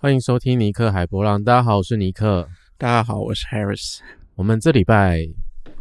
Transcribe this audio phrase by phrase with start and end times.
[0.00, 1.42] 欢迎收听尼克海波浪。
[1.42, 2.48] 大家好，我是尼克。
[2.76, 3.98] 大家好，我是 Harris。
[4.36, 5.28] 我们这礼拜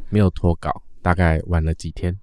[0.09, 2.17] 没有脱稿，大概晚了几天。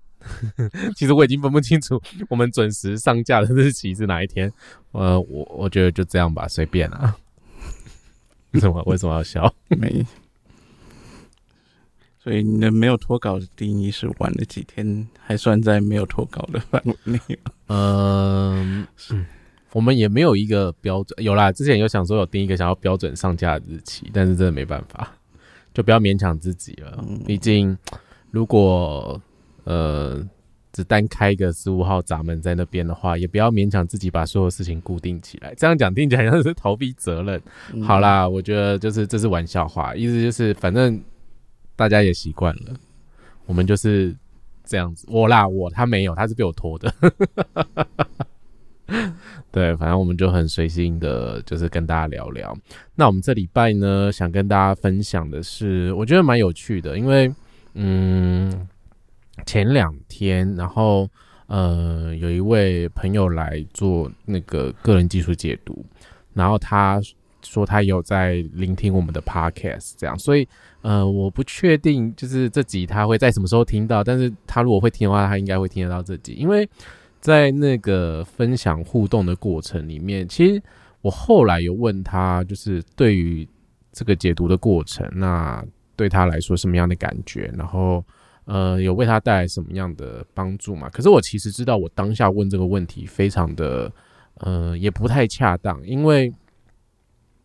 [0.96, 4.52] 其实我已经分不清楚我们准时上架的日期是哪一天。
[4.90, 7.16] 呃，我我觉得就这样吧，随便啊。
[8.50, 9.54] 为什么为什么要笑？
[9.68, 10.04] 没。
[12.18, 17.20] 所以你的没有脱稿的定义是晚了几天，还算在没有脱稿的范围内。
[17.68, 18.84] 嗯，
[19.74, 21.22] 我们也没有一个标准。
[21.22, 25.12] 有啦，之前有想说有定一个想要标准上架的日期，但是真的没办法，
[25.74, 27.04] 就不要勉强自己了。
[27.26, 27.76] 毕竟
[28.30, 29.20] 如果
[29.64, 30.26] 呃
[30.72, 35.54] 只单开一个十五号闸门在那边的话，也不要勉强自己把所有事情固定起来。
[35.56, 37.42] 这样讲听起来像是逃避责任。
[37.82, 41.02] 好啦，我觉得就是这是玩笑话，意思就是反正。
[41.76, 42.72] 大家也习惯了，
[43.46, 44.14] 我们就是
[44.64, 45.08] 这样子。
[45.10, 46.94] 我啦，我他没有，他是被我拖的。
[49.54, 52.52] 对，反正我们就很随心的，就是跟大家聊聊。
[52.96, 57.32] 那我们这礼拜呢，想跟大家分享的是，我觉得蛮有趣的，因为
[57.74, 58.66] 嗯，
[59.46, 61.08] 前两天，然后
[61.46, 65.86] 呃，有一位朋友来做那个个人技术解读，
[66.32, 67.00] 然后他
[67.42, 70.48] 说他有在聆听我们的 podcast，这样，所以。
[70.84, 76.68] 呃，我不确定，就是这集他会在什么时候听到，但是他如果会听的话，他应该会听得到这集，因为
[77.24, 80.62] 在那个分享互动的过程里面，其实
[81.00, 83.48] 我后来有问他，就是对于
[83.92, 85.64] 这个解读的过程，那
[85.96, 88.04] 对他来说什么样的感觉，然后
[88.44, 90.90] 呃，有为他带来什么样的帮助嘛？
[90.90, 93.90] 可是我其实知道，我当下问这个问题非常的，
[94.40, 96.30] 呃，也不太恰当，因为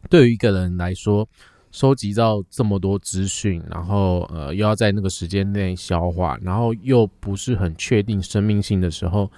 [0.10, 1.26] 对于一个人来说。
[1.72, 9.32] 收集到这么多资讯，然后呃又要在那个时间内消化，然后又不是很确定生命性的时候，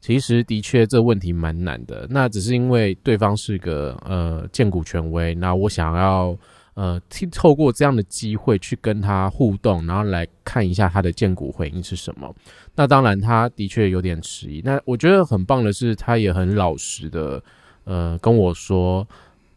[0.00, 2.06] 其实的确这问题蛮难的。
[2.08, 6.36] 那只是因为对方是个呃荐股权威，那我想要
[6.74, 7.00] 呃
[7.32, 12.34] 透过这样的机会去跟他互动，然后来看一下他的荐股回应是什么。
[12.74, 14.62] 那当然他的确有点迟疑。
[14.64, 17.42] 那我觉得很棒的是，他也很老实的
[17.84, 19.06] 呃跟我说。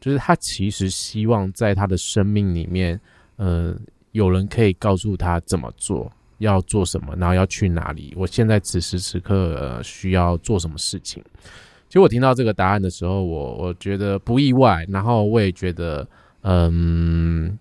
[0.04, 3.00] 就是他其实希望在他的生命里面，
[3.36, 3.78] 呃，
[4.14, 6.12] 有人可以告诉他怎么做，
[6.42, 8.14] 要做什么，然后要去哪里。
[8.18, 11.24] 我现在此时此刻需要做什么事情？
[11.88, 16.08] 其实我听到这个答案的时候，我我觉得不意外，然后我也觉得，
[16.42, 17.58] 嗯，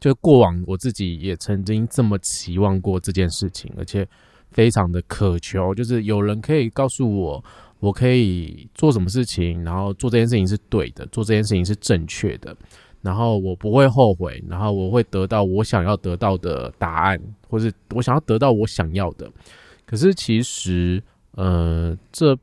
[0.00, 4.06] 就过往我自己也曾经这么期望过这件事情，而且
[4.50, 7.44] 非常的渴求，就是有人可以告诉我。
[7.80, 12.54] 我可以做什么事情，然后做这件事情是对的，做这件事情是正确的，
[13.02, 19.30] 然后我不会后悔，然后我会得到我想要得到的答案，或是我想要得到我想要的。
[19.86, 21.02] 可是其实，
[21.32, 22.36] 呃，这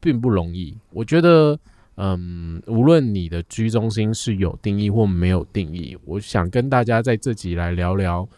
[0.00, 0.76] 并不容易。
[0.92, 1.58] 我觉得，
[1.96, 8.28] 嗯，无论你的居中心是有定义或没有定义，我想跟大家在这集来聊聊。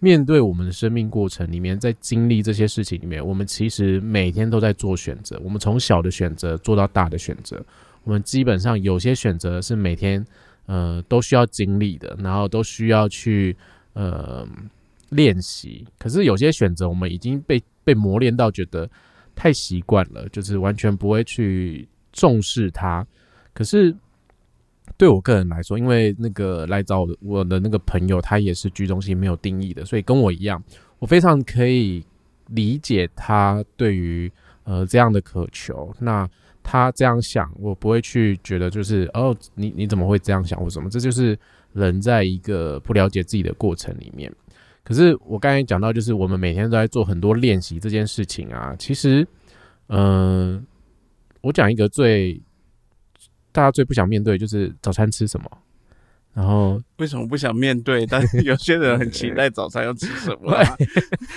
[0.00, 5.40] 面对我们的生命过程里面，在经历这些事情里面，我们其实每天都在做选择。
[5.42, 7.60] 我们从小的选择做到大的选择，
[8.04, 10.24] 我们基本上有些选择是每天
[10.68, 13.56] 呃都需要经历的，然后都需要去
[13.94, 14.46] 呃
[15.08, 15.84] 练习。
[15.98, 18.88] 可是有些选择我们已经被被磨练到觉得
[19.34, 23.04] 太习惯了，就是完全不会去重视它。
[23.52, 23.92] 可是。
[24.96, 30.60] 对我个人来说，因为那个来找我的那个朋友，他也是居中心没有定义的，所以跟我一样，
[30.98, 32.02] 我非常可以
[32.46, 34.32] 理解他对于
[34.64, 35.94] 呃这样的渴求。
[36.00, 36.28] 那
[36.70, 40.90] 他这样想，我不会去觉得就是哦，你你怎么会这样想或什么？
[40.90, 41.38] 这就是
[41.72, 44.30] 人在一个不了解自己的过程里面。
[44.84, 48.76] 可是我刚才讲到，就是我们每天都在做很多练习这件事情啊。
[48.78, 49.26] 其实，
[49.86, 50.62] 嗯，
[51.40, 52.38] 我讲一个最。
[53.50, 55.50] 大家最不想面对就是早餐吃什么，
[56.34, 58.06] 然后为什么不想面对？
[58.06, 60.56] 但 有些人很期待早餐要吃什么，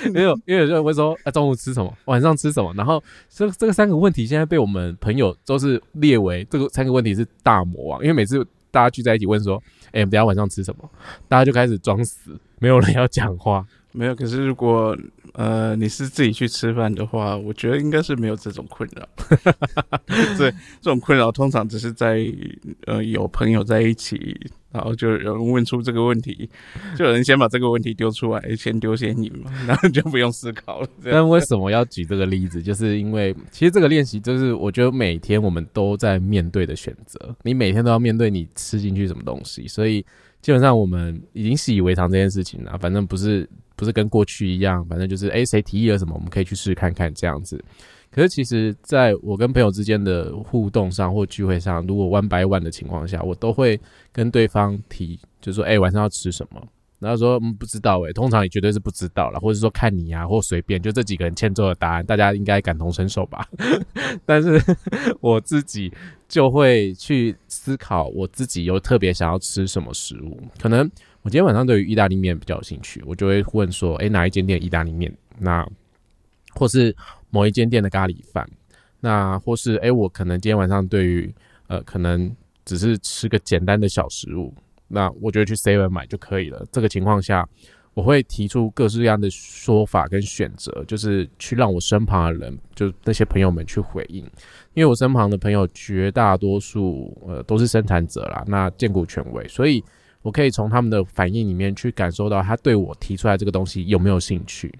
[0.05, 9.61] 因为 因为有些人会说啊中午吃什么，晚上吃什么，然后这这个三个问题现在被我们朋友都是列为这个三个问题是大魔王，因为每次大家聚在一起问说，
[9.91, 10.89] 哎，等下晚上吃什么，
[11.27, 13.65] 大家就开始装死，没有人要讲话。
[13.93, 14.97] 没有，可是如果
[15.33, 19.07] 呃你是自己去吃饭的话，我觉得应该是没有这种困扰。
[20.37, 20.51] 对，
[20.81, 22.25] 这种困扰通常只是在
[22.85, 24.39] 呃有朋友在一起，
[24.71, 26.49] 然后就有人问出这个问题，
[26.97, 30.87] 就有人先把这个问题丢出来，先丢先你嘛， 然后就不用思考了。
[31.03, 32.63] 但为什么要举这个例子？
[32.63, 40.01] 就是因为其实这个练习就是我觉得每天我们都在面对的选择，你每天都要面对你吃进去什么东西，所以
[40.41, 42.77] 基本上我们已经习以为常这件事情了。
[42.77, 43.49] 反正不是。
[43.81, 47.59] 不是跟过去一样，反正就是哎，谁提议了什么，我们可以去试试看看这样子。
[48.11, 53.79] 可是其实在我跟朋友之间的互动上或聚会上，如果 one by one 的情况下，我都会
[54.11, 56.61] 跟对方提，就是说：“哎，晚上要吃什么？”
[56.99, 63.47] 然后说：“嗯，不知道。”哎，通常也绝对是不知道了，或者说看你啊，或随便，就这几个人欠揍的答案，大家应该感同身受吧？
[64.23, 64.61] 但是
[65.19, 65.91] 我自己
[66.27, 70.37] 就会去思考，我自己又特别想要吃什么食物。
[70.59, 70.87] 可能
[71.23, 75.67] 我今天晚上对于意大利面比较有兴趣，我就会问说：“哎，哪一间店意大利面？”那
[76.53, 76.95] 或是
[77.29, 78.49] 某一间店的咖喱饭，
[78.99, 81.33] 那或是哎，我可能今天晚上对于
[81.67, 82.29] 呃，可能
[82.65, 84.53] 只是吃个简单的小食物，
[84.87, 86.65] 那我觉得去 seven 买就可以了。
[86.71, 87.47] 这个情况下，
[87.93, 94.23] 我会提出各式各样的说法跟选择，就是去让我身旁的人，就那些朋友们去回应。
[94.73, 99.83] 因为我身旁的朋友绝大多数呃都是生产者啦，那荐股权威，所以
[100.21, 104.73] 我可以从他们的反应里面去感受到他对我提出来这个东西有没有兴趣，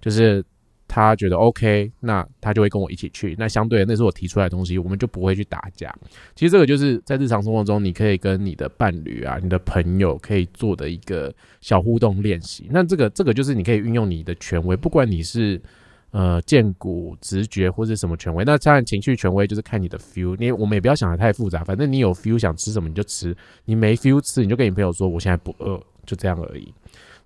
[0.00, 0.44] 就是。
[0.92, 3.36] 他觉得 OK，那他就会跟我一起去。
[3.38, 5.94] 那相对的，那是我提出来的东西，我们就不会去打架。
[6.34, 12.66] 其实这个就是在日常生活中，你可以跟你的伴侣啊、你的朋友可以做的一个小互动练习。
[12.72, 15.62] 那这个这个就是你可以运用你的权威，不管你是
[16.10, 18.44] 呃见骨直觉或者什么权威。
[18.44, 20.36] 那当然情绪权威就是看你的 feel。
[20.38, 26.72] 你我们也不要想的太复杂，反正你有 feel 想吃什么你就吃，你没 feel 吃你就跟你朋友说我现在不饿，就这样而已。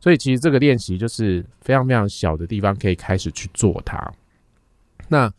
[0.00, 4.12] 所以其实这个练习就是非常非常小的地方可以开始去做它。
[5.08, 5.32] 那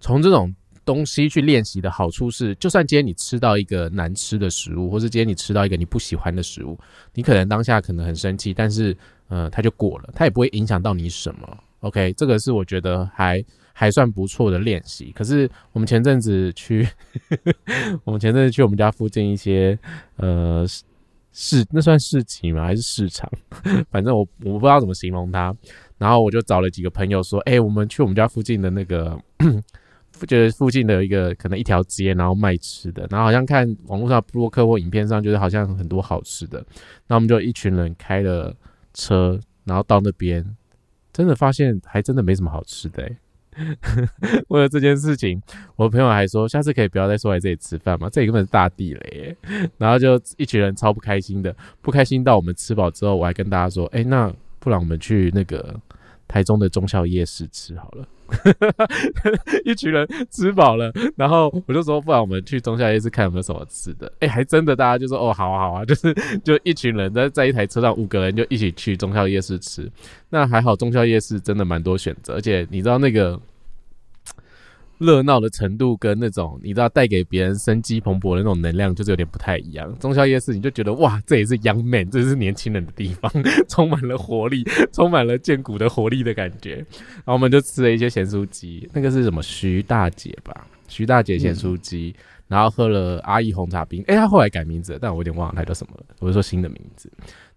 [0.00, 0.54] 从这种
[0.84, 6.78] 东西去练习的好处是，就算今天你吃到一个难吃的食物，或是今天你吃到一个你不喜欢的食物，
[7.12, 8.96] 你可能当下可能很生气，但是
[9.28, 11.58] 呃，它就过了，它也不会影响到你什么。
[11.80, 15.12] OK，这个是我觉得还还算不错的练习。
[15.14, 16.88] 可是我们前阵子去，
[18.04, 19.78] 我们前阵子去我们家附近一些
[20.16, 20.66] 呃。
[21.38, 22.64] 市那算市集吗？
[22.64, 23.30] 还是市场？
[23.92, 25.54] 反正我我不知道怎么形容它。
[25.98, 29.20] 然后我就找了几个朋友说：“哎，我们去我们家附近的那个，
[30.26, 33.06] 就是附近的一个可能一条街，然后卖吃的。
[33.10, 36.64] 然后好像看网络上播客或影片上，就是好像很多好吃的。
[37.06, 38.56] 那我们就一群人开了
[38.94, 40.42] 车，然后到那边，
[41.16, 43.10] 真的发现还真的没什么好吃的。
[44.48, 45.40] ”为了这件事情，
[45.76, 49.34] 我朋友还说下次可以不要再说来这里吃饭嘛，这里根本是大地雷。
[49.78, 55.74] 然后就一群人超不开心的，不开心到我们吃饱之后，我还跟大家说，哎，那不然我们去那个
[56.28, 58.06] 台中的中校夜市吃好了。
[59.64, 64.12] 一群人吃饱了，然后我就说，不然我们去中校夜市看有没有什么吃的。
[64.18, 66.12] 哎，还真的，大家就说，哦，好啊，好啊， 就是
[66.44, 69.90] 就一群人在在一台车上，五个人就一起去中校夜市吃。
[70.28, 73.40] 那还好，中校夜市真的蛮多选择，而且你知道那个。
[74.98, 79.94] 热闹的程度跟那种你知道带给别人生机蓬勃的那种能量，就是有点不太一样。
[79.98, 83.30] 中宵夜市你就觉得哇，这也是 young man，这是年轻人的地方，
[83.68, 86.76] 充满了活力， 充满了健骨的活力的感觉。
[86.76, 90.66] 然后我们就吃了一些咸酥鸡，那个是什么徐大姐吧？
[90.88, 92.14] 徐大姐咸酥鸡，
[92.48, 94.02] 然后喝了阿姨红茶冰。
[94.06, 96.06] 哎，她后来改名字，但我有点忘了她叫什么了。
[96.20, 97.10] 我是说新的名字。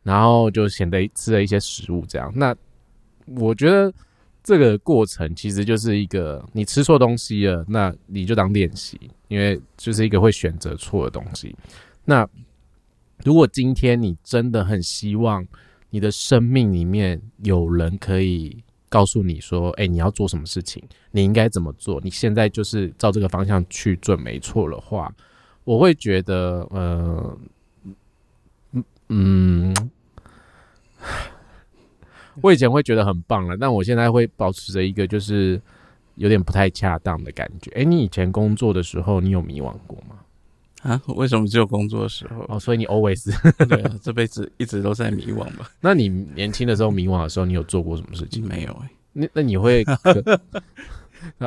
[0.04, 2.30] 然后就显得吃了一些食物，这样。
[2.36, 2.54] 那
[3.38, 3.94] 我觉得。
[4.44, 11.56] 这个过程其实就是一个你吃错东西了，那你就当练习，因为就是一个会选择错的东西。
[12.06, 12.28] 那
[13.24, 15.46] 如果今天你真的很希望
[15.90, 20.82] 你的生命里面有人可以告诉你说：“哎，你要做什么事情，
[21.12, 25.14] 你应该怎么做？”你现在就是照这个方向去做，没错的话，
[25.64, 27.38] 我会觉得，呃，
[28.72, 29.76] 嗯嗯。
[32.42, 35.60] 我以前会觉得很棒了，但我现在会保持着一个就是
[36.16, 37.72] 有点不太恰当的感觉。
[37.72, 40.16] 哎，你以前工作的时候，你有迷惘过吗？
[40.84, 41.02] 啊？
[41.08, 42.46] 为什么只有工作的时候？
[42.48, 43.26] 哦，所以你 always
[43.68, 45.70] 对，这辈子一直都在迷惘吧？
[45.82, 48.46] 那你年轻的时候迷惘的时候，你有做过什么事情？
[48.48, 48.90] 没有哎。
[49.14, 49.84] 那那你会？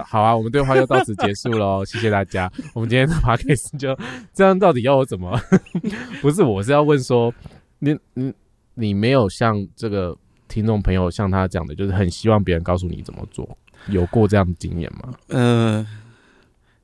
[0.04, 2.52] 好啊，我们对话就到此结束喽，谢谢大家。
[2.74, 3.98] 我们今天的 podcast 就
[4.34, 5.40] 这样，到底要我怎么？
[6.20, 7.32] 不是，我是要问说，
[7.78, 8.34] 你你
[8.74, 10.14] 你没有像这个。
[10.52, 13.56] 听众朋友像他讲的，就是很希望别人告诉你怎么做，
[13.88, 15.14] 有过这样的经验吗？
[15.28, 15.86] 嗯，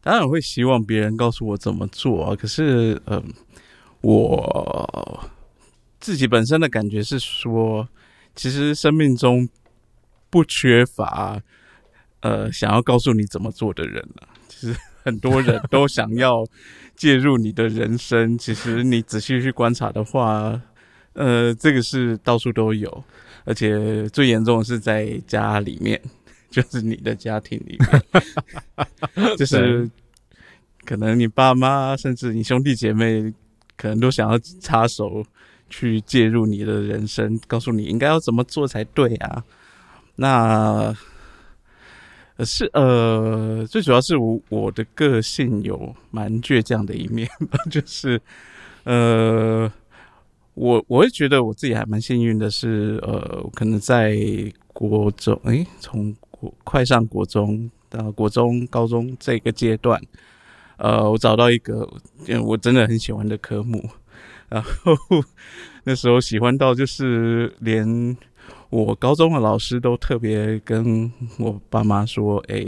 [0.00, 2.34] 当然会希望别人告诉我怎么做啊。
[2.34, 3.22] 可是，嗯，
[4.00, 5.28] 我
[6.00, 7.86] 自己本身的感觉是说，
[8.34, 9.46] 其实生命中
[10.30, 11.38] 不缺乏
[12.20, 14.26] 呃想要告诉你怎么做的人了。
[14.48, 16.42] 其实很多人都想要
[16.96, 18.38] 介入你的人生。
[18.38, 20.58] 其实你仔细去观察的话，
[21.12, 23.04] 呃，这个是到处都有。
[23.48, 25.98] 而且最严重的是在家里面，
[26.50, 27.78] 就是你的家庭里
[29.16, 29.88] 面， 就是
[30.84, 33.32] 可能你爸妈甚至你兄弟姐妹，
[33.74, 35.24] 可能都想要插手
[35.70, 39.42] 去介入你的人生，告诉你应该要怎么做才对啊。
[40.16, 40.94] 那
[42.36, 47.26] 呃是呃，最主要是我我的个性有蛮倔强的一面，
[47.70, 48.20] 就是
[48.84, 49.72] 呃，
[50.58, 54.16] 我我会觉得我自己还蛮幸运的是，呃，可能在
[54.72, 60.00] 国中，诶，从国快上国中到国中、高中这个阶段，
[60.76, 61.88] 呃，我找到一个
[62.44, 63.88] 我真的很喜欢的科目，
[64.48, 64.68] 然后
[65.84, 68.16] 那时候喜欢到就是连。
[68.70, 72.66] 我高中的老师都特别跟我爸妈说：“哎，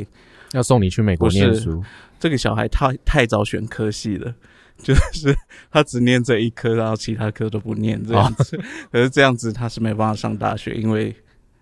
[0.53, 1.83] 要送你去美国念书。
[2.19, 4.35] 这个小孩太太早选科系了，
[4.83, 5.37] 就是
[5.71, 8.59] 他只念这一科，然后其他科都不念这样子。
[8.91, 11.15] 可是这样子他是没办法上大学，因为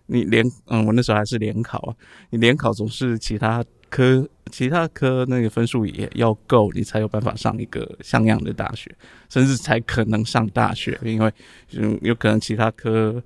[0.06, 1.94] 你联嗯，我那时候还是联考啊，
[2.30, 8.94] 你联考总是其他科其他科那个分数也要够，你才有办法上一个像样的大学，
[9.28, 11.32] 甚至才可能上大学，因为
[11.72, 13.22] 嗯，有可能其他科。”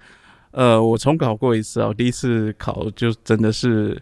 [0.53, 3.99] 呃，我重考过一次哦，第一次考就真的是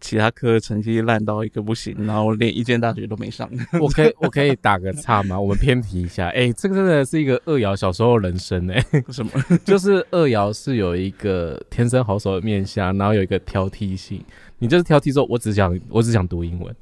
[0.00, 3.48] 其他科成绩烂到一个不行，然后连一间大学都没上。
[3.80, 5.38] 我可以我可以打个岔吗？
[5.38, 8.84] 我们偏题一下，哎，这个真的是一个二瑶小时候人生哎。
[9.10, 9.30] 什么？
[9.64, 14.22] 就是二瑶是有一个天生好手的面相，然后有一个挑剔性。
[14.58, 16.74] 你就是挑剔说，我只想我只想读英文，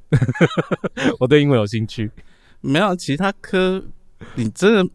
[1.18, 2.11] 我对英文有兴趣。
[2.61, 3.83] 没有其他科，
[4.37, 4.87] 你真的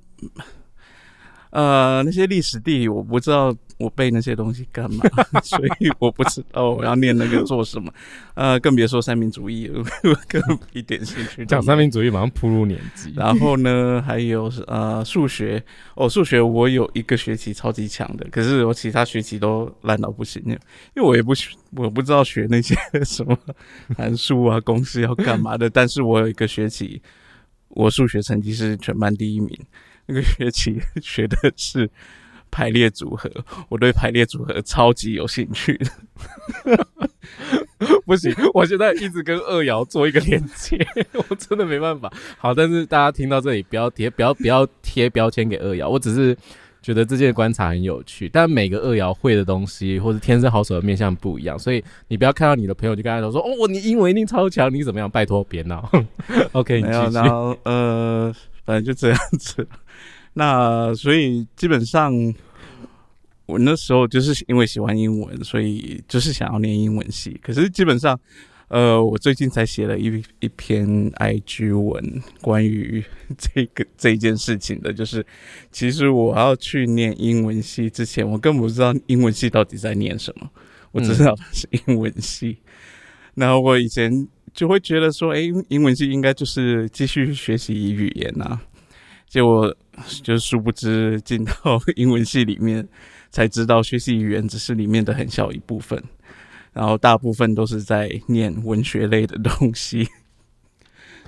[1.52, 3.56] 呃那些历史地理我不知道。
[3.80, 5.06] 我背那些东西干嘛？
[5.42, 7.92] 所以我不知道我要念那个做什么。
[8.34, 9.82] 呃，更别说三民主义了，
[10.28, 10.42] 更
[10.74, 11.46] 一点兴趣。
[11.46, 13.14] 讲三民主义马上步入年纪。
[13.16, 15.64] 然后呢，还有呃数学
[15.96, 20.44] 哦，数学我有一个学期超级强的，可是我其他学期都烂到不行。
[20.46, 23.38] 因为我也不学我不知道学那些什么
[23.98, 25.70] 函数啊、公式要干嘛的。
[25.70, 27.02] 但是我有一个学期，
[27.70, 29.58] 我数学成绩是全班第一名。
[30.06, 31.90] 那个学期学的是。
[32.51, 33.29] 排列组合，
[33.70, 35.79] 我对排列组合超级有兴趣。
[38.06, 40.86] 不行，我现在一直跟二爻做一个连接，
[41.29, 42.12] 我真的没办法。
[42.38, 45.88] 好，但是大家听到这里不要贴，不要不要贴标签给二爻。
[45.88, 46.36] 我只是
[46.82, 55.89] 觉得这件观察很有趣，但每个二爻会的东西或者天生好手的面相不一样，所以你不要看到你的朋友就跟他说：“哦，你英文一定超强，你怎么样？”拜托别闹。
[56.51, 58.34] OK，没有，然后呃，
[58.65, 59.65] 反正就这样子。
[60.34, 62.14] 那所以基本上，
[63.46, 67.40] 我那时候就是因为喜欢英文，所以就是想要念英文系。
[67.42, 68.18] 可是基本上，
[68.68, 73.04] 呃，我最近才写了一一篇 IG 文，关于
[73.38, 75.26] 这个这件事情的，就是
[75.72, 80.50] 其实我要去念英文系之前，我根本不知道英文系到底在念什么，
[80.92, 82.58] 我只知道它是英文系。
[83.34, 88.62] 然后我以前就会觉得说，哎，英文系应该就是继续学习语言啊。
[89.28, 89.76] 结果
[90.24, 91.53] 就殊不知进到
[91.96, 92.88] 英文系里面，
[93.32, 96.01] 才知道学习语言只是里面的很小一部分，
[96.74, 100.08] 然后大部分都是在念文学类的东西。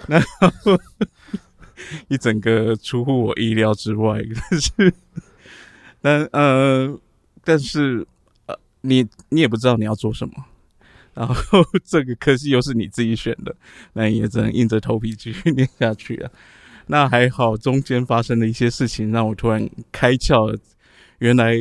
[0.08, 0.80] 然后
[2.08, 4.94] 一整个出乎我意料之外，但是，
[6.02, 7.00] 但呃，
[7.44, 8.06] 但是
[8.48, 10.34] 呃，你你也不知道你要做什么，
[11.14, 13.56] 然后这个科系又是你自己选的，
[13.94, 16.32] 那也只能硬着头皮继续念下去啊。
[16.92, 20.54] 那还好，中间发生的一些事情让我突然开窍，
[21.20, 21.56] 原来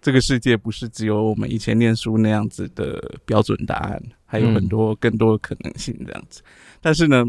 [0.00, 6.42] 这个世界不是只有我们以前念书那样子的标准答案，还有很多更多的可能性这样子。
[6.80, 7.24] 但是呢，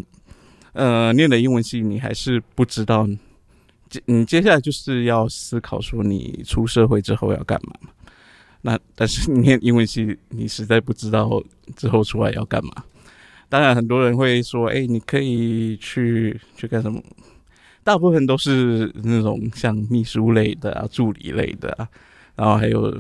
[0.72, 3.08] 呃，念了英文系，你还是不知道，
[3.88, 7.76] 接你接下来就是要思考说你出社会之后要干嘛。
[8.64, 11.30] 那但是念英文系，你实在不知道
[11.76, 12.74] 之后出来要干嘛。
[13.48, 17.00] 当然，很多人会说，哎，你可以去去干什么？
[17.84, 21.88] 大部分都是那种像秘书类的啊、助理类的啊，
[22.36, 22.96] 然后还有，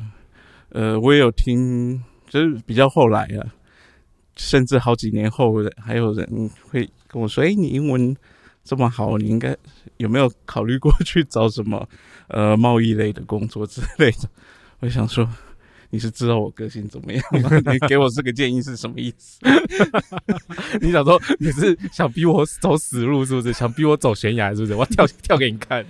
[0.70, 3.48] 呃，我也有听，就是比较后来啊，
[4.36, 8.16] 甚至好几年后，还有人会跟我说：“哎，你英文
[8.64, 9.56] 这么好，你应该
[9.98, 11.88] 有没有考虑过去找什么
[12.28, 14.30] 呃贸易类的工作之类的？”
[14.82, 15.28] 我想说。
[15.94, 17.52] 你是知道我个性怎么样吗？
[17.72, 19.40] 你给我这个建议是什么意思？
[20.82, 23.54] 你想说你是想逼我走死路是不是？
[23.54, 24.74] 想逼我走悬崖是不是？
[24.74, 25.86] 我跳跳给你看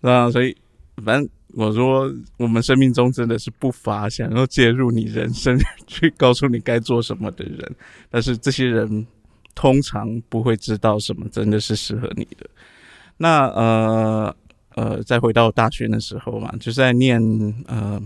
[0.00, 0.30] 啊！
[0.30, 0.56] 所以
[1.04, 5.54] 反正我说，我们生命中真的是不乏想要介入你人生、
[5.86, 7.76] 去告诉你该做什么的人，
[8.08, 9.06] 但是这些人
[9.54, 12.48] 通常不会知道什么真的是适合你的。
[13.18, 14.34] 那呃
[14.76, 17.20] 呃，再回到大学的时候嘛，就是在念
[17.66, 18.00] 呃。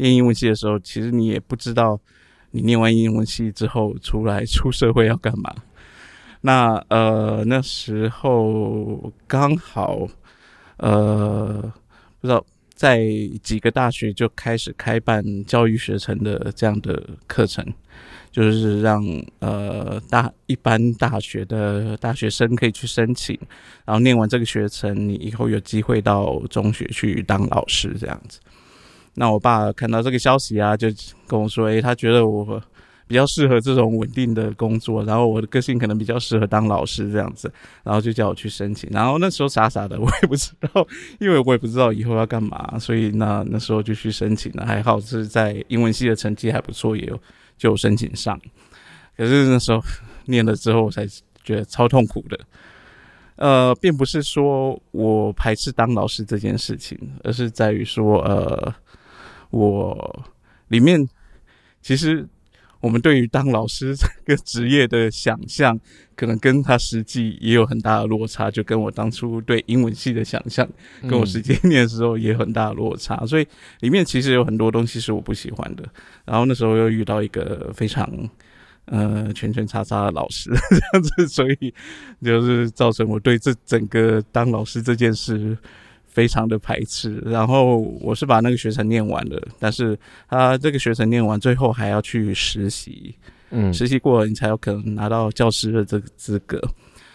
[0.00, 2.00] 念英文系的时候，其实你也不知道，
[2.50, 5.54] 你念完英文系之后出来出社会要干嘛。
[6.42, 10.08] 那呃那时候刚好
[10.78, 11.72] 呃
[12.18, 12.42] 不知道
[12.74, 13.06] 在
[13.42, 17.62] 几个大学就开始开办教育学程的这样的课程，
[18.32, 19.04] 就是让
[19.40, 23.38] 呃大一般大学的大学生可以去申请，
[23.84, 28.40] 然后念完这个学程，你以后有机会到中学去当老师这样子。
[29.20, 30.88] 那我爸看到这个消息啊，就
[31.26, 32.60] 跟我说：“诶，他觉得我。”
[33.10, 38.88] 比较适合这种稳定的工作，然后我的个性可能比较适合当老师这样子，然后就叫我去申请。
[38.92, 40.86] 然后那时候傻傻的，我也不知道，
[41.18, 44.64] 因为我也不知道以后要干嘛，所以那那时候就去申请了。
[44.64, 47.20] 还好是在英文系的成绩还不错，也有
[47.58, 48.40] 就申请上。
[49.16, 49.82] 可是那时候
[50.26, 51.04] 念了之后，我才
[51.42, 52.38] 觉得超痛苦的。
[53.34, 58.72] 呃，并不是说我排斥当老师这件事情，而是在于说，呃，
[59.50, 60.26] 我
[60.68, 61.08] 里面
[61.82, 62.26] 其实。
[62.82, 65.78] 我们对于当老师这个职业的想象，
[66.16, 70.66] 可能跟他实际也有很大的落差，就跟我当初对英文系的想象，
[71.02, 73.26] 跟我实际念的时候也有很大的落差。
[73.26, 73.46] 所以
[73.80, 75.86] 里面其实有很多东西是我不喜欢的。
[76.24, 78.10] 然后那时候又遇到一个非常
[78.86, 81.74] 呃圈圈叉叉的老师， 这样子，所以
[82.22, 85.54] 就是造成我对这整个当老师这件事。
[86.10, 89.98] 非常的排斥，然后我是把那个学程念完了，但是
[90.28, 93.14] 他这个学程念完，最后还要去实习，
[93.50, 96.60] 嗯，实习过了你才有可能拿到教师的这个资格。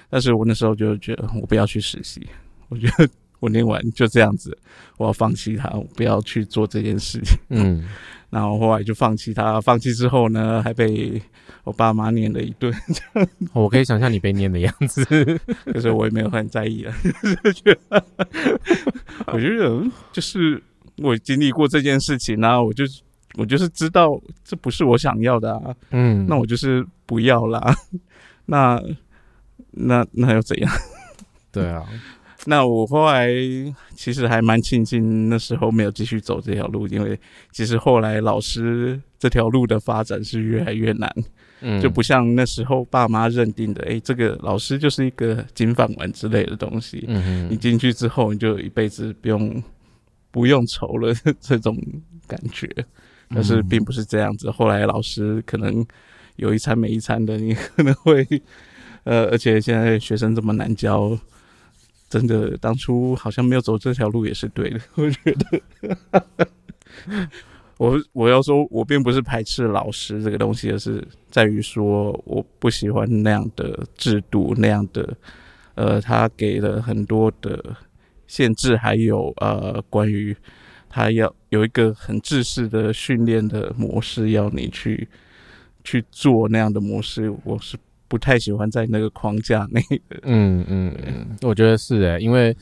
[0.09, 2.25] 但是我那时候就觉得我不要去实习，
[2.69, 3.07] 我觉得
[3.39, 4.57] 我念完就这样子，
[4.97, 7.83] 我要放弃他，我不要去做这件事情，嗯。
[8.31, 11.21] 然后后来就放弃他，放弃之后呢，还被
[11.65, 12.73] 我爸妈念了一顿。
[13.51, 15.03] 我可以想象你被念的样子，
[15.65, 16.95] 可是我也没有很在意啊。
[19.27, 20.63] 我觉得就是
[20.99, 22.85] 我经历过这件事情啊，我就
[23.37, 25.75] 我就是知道这不是我想要的啊。
[25.91, 27.75] 嗯，那我就是不要啦。
[28.45, 28.81] 那
[29.71, 30.71] 那那又怎样？
[31.51, 31.83] 对啊。
[32.47, 33.27] 那我后来
[33.95, 37.19] 其实还蛮庆幸那时候没有继续走这条路，因为
[37.51, 41.11] 其实后来老师这条路的发展是越来越难，
[41.67, 49.63] 嗯，就不像那时候爸妈认定的，哎，这个老师就是一个金饭碗之类的东西，嗯你进去之后你就一辈子不用
[50.29, 51.75] 不用愁了 这种
[52.27, 52.69] 感觉，
[53.29, 54.51] 但是并不是这样子。
[54.51, 55.83] 后来老师可能
[56.35, 58.25] 有一餐没一餐的，你可能会，
[59.03, 61.17] 呃，而且现在学生这么难教。
[62.07, 64.79] 真的，当初好像没有走这条路也是对的。
[64.93, 65.61] 我觉得，
[67.77, 75.15] 我我要说，我并不是排斥老师这个东西，而是在于说，我不喜欢那样的制度，那样的，
[75.75, 77.75] 呃，他给了很多的
[78.27, 80.35] 限制，还有呃，关于
[80.89, 85.07] 他要有一个很制式的训练的模式，要你去
[85.83, 87.77] 去做那样的模式，我是。
[88.07, 89.81] 不太喜欢在那个框架内。
[90.21, 92.55] 嗯嗯嗯，我觉得是诶，因为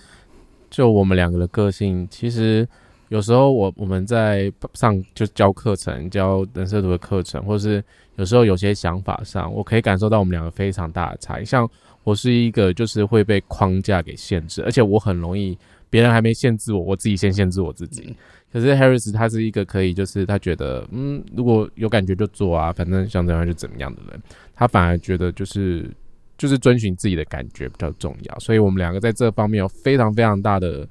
[0.70, 2.66] 就我们两个的个性，其实
[3.14, 7.84] 有时候我我们在上就教课程、教人设图的课程，或是
[8.16, 11.46] 有时候有些想法上，我可以感受到我们两个非常大的差异。
[11.46, 11.70] 像
[12.04, 15.56] 我是一个就是会被框架给限制，而且我很容易
[15.92, 18.16] 别人还没限制我，我自己先限制我自己。
[18.52, 24.20] 可是 Harris 他是一个可以，就是他觉得，嗯，如果有感觉就做啊，反正想怎样就怎么样的人。
[24.56, 25.88] 他反而觉得就是
[26.36, 28.40] 就是遵循自己的感觉比较重要。
[28.40, 30.88] 所以我们两个在这方面有非常非常大的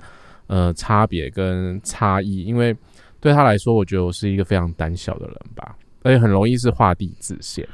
[0.52, 2.44] 呃差别跟差异。
[2.44, 2.76] 因为
[3.18, 7.66] 对他来说，我觉得我是一个非常胆小的人吧，而且很容易是画地自限。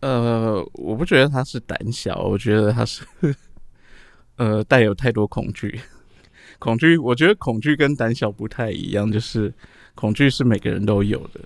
[0.00, 3.04] 呃，我不觉得他是胆小，我觉得他是
[4.36, 5.80] 呃带有太多恐惧。
[6.58, 9.52] 恐惧，我觉得恐惧跟胆小不太一样，就是
[9.94, 11.40] 恐惧是每个人都有的，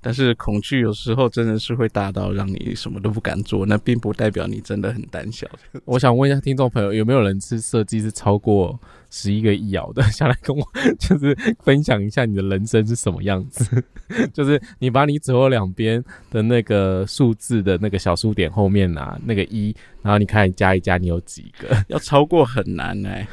[0.00, 5.46] 但是恐惧有时候真的是会大到让你什么都不敢做，那并不代表你真的很胆小。
[5.84, 8.78] 我想问一下听众朋友，有没有人是设计是超过
[9.10, 10.02] 十一个亿咬的？
[10.10, 10.66] 下来跟我
[10.98, 13.84] 就是分享一下你的人生是什么样子？
[14.32, 21.68] 就是你把你左右两边的那个数字的那个小数点后面啊，那个一，然后你看加一加，你有几个？
[21.88, 23.26] 要超过很难哎。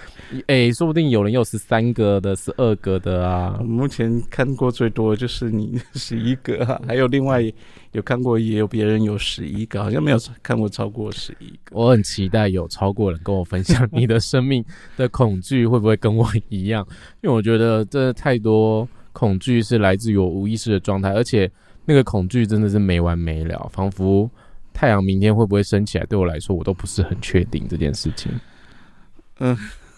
[0.48, 3.60] 哎，说不定有人有十三个的，十二个的啊。
[3.64, 7.42] 目前看过最多的就是你十一个，还有另外
[7.92, 11.76] 有看过也有别人有十一个，好像没有看过超过十一个。
[11.78, 14.66] 我很期待有超过人跟我分享你的生命
[14.98, 16.86] 的恐惧会不会跟我一样？
[17.22, 21.50] 因为我觉得这太多恐惧是来自于我无意识的状态，而且
[21.86, 24.30] 那个恐惧真的是没完没了，仿佛
[24.74, 28.32] 太阳明天会不会升起来，对我来说我都不是很确定这件事情。
[29.40, 29.56] 嗯。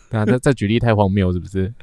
[0.09, 1.73] 那这这举例太荒谬，是不是？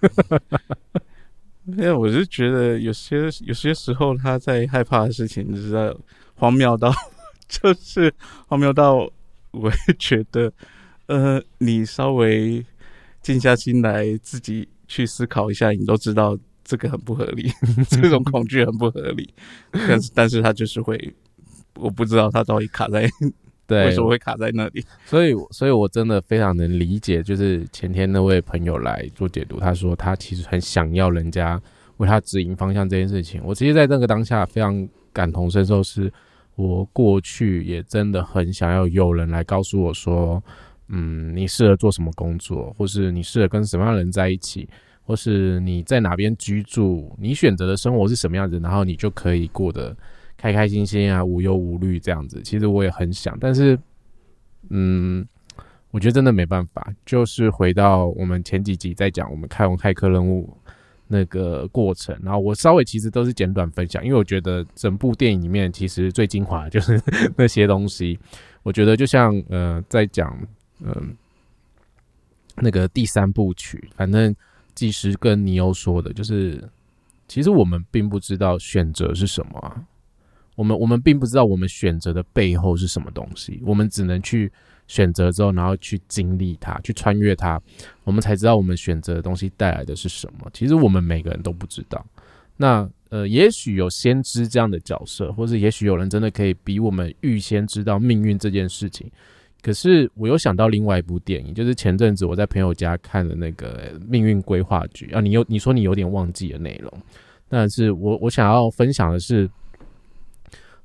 [1.66, 5.92] 因为我是觉得有些有些时候他在害怕的事情，就是在
[6.34, 6.92] 荒谬到，
[7.48, 8.12] 就是
[8.46, 8.94] 荒谬到，
[9.50, 10.52] 我也觉得，
[11.06, 12.64] 呃，你稍微
[13.20, 17.50] 静下心来，自己去思考一下，你都知道这个很不合理，
[17.90, 19.34] 这种恐惧很不合理，
[19.72, 21.12] 但是但是他就是会
[21.74, 23.10] 我不知道他到底卡在
[23.66, 24.84] 对，为什么会卡在那里。
[25.04, 31.60] 所以，所以我真的非常能理解，就是前天那位朋友来做解读，他说他其实很想要人家
[31.96, 33.40] 为他指引方向这件事情。
[33.44, 36.12] 我其实在那个当下非常感同身受，是
[36.54, 40.42] 我过去也真的很想要有人来告诉我说，
[40.88, 44.68] 嗯，你适合做什么工作，或是你适合跟什么样的人在一起，
[45.02, 49.96] 或是你在哪边居住，你选择的生活是什么样子，然后你就可以过得。
[50.36, 53.78] 开开心心啊，无忧无虑这样子，其实我也很想，但是，
[54.70, 55.26] 嗯，
[55.90, 56.92] 我觉得真的没办法。
[57.04, 60.54] 就是回到我们前几集在讲我们开完骇客任务
[61.08, 67.00] 那个过程，然后我稍微其实都是简短分享，因为我觉得整部电影里面其实最精华就是
[67.36, 68.18] 那些东西。
[68.62, 70.36] 我觉得就像呃，在讲
[70.80, 71.16] 嗯
[72.56, 74.34] 那个第三部曲，反正
[74.74, 76.62] 技师跟尼欧说的，就是
[77.28, 79.82] 其实我们并不知道选择是什么啊。
[80.56, 84.50] 我们我们并不知道我们选择的背后是什么东西，我们只能去
[84.88, 87.60] 选择之后，然后去经历它，去穿越它，
[88.04, 90.50] 我们才知道我们选择的东西带来的是什么。
[90.52, 92.04] 其实我们每个人都不知道。
[92.56, 99.10] 那呃，也许有先知这样的角色，或者也许有人真的可以比我们预先知道命运这件事情。
[99.60, 106.90] 可是我又想到另外一部电影，就是前阵子我在朋友家看的那个《命运规划局》啊，你有你说你有点忘记了内容，
[107.48, 109.50] 但是我我想要分享的是。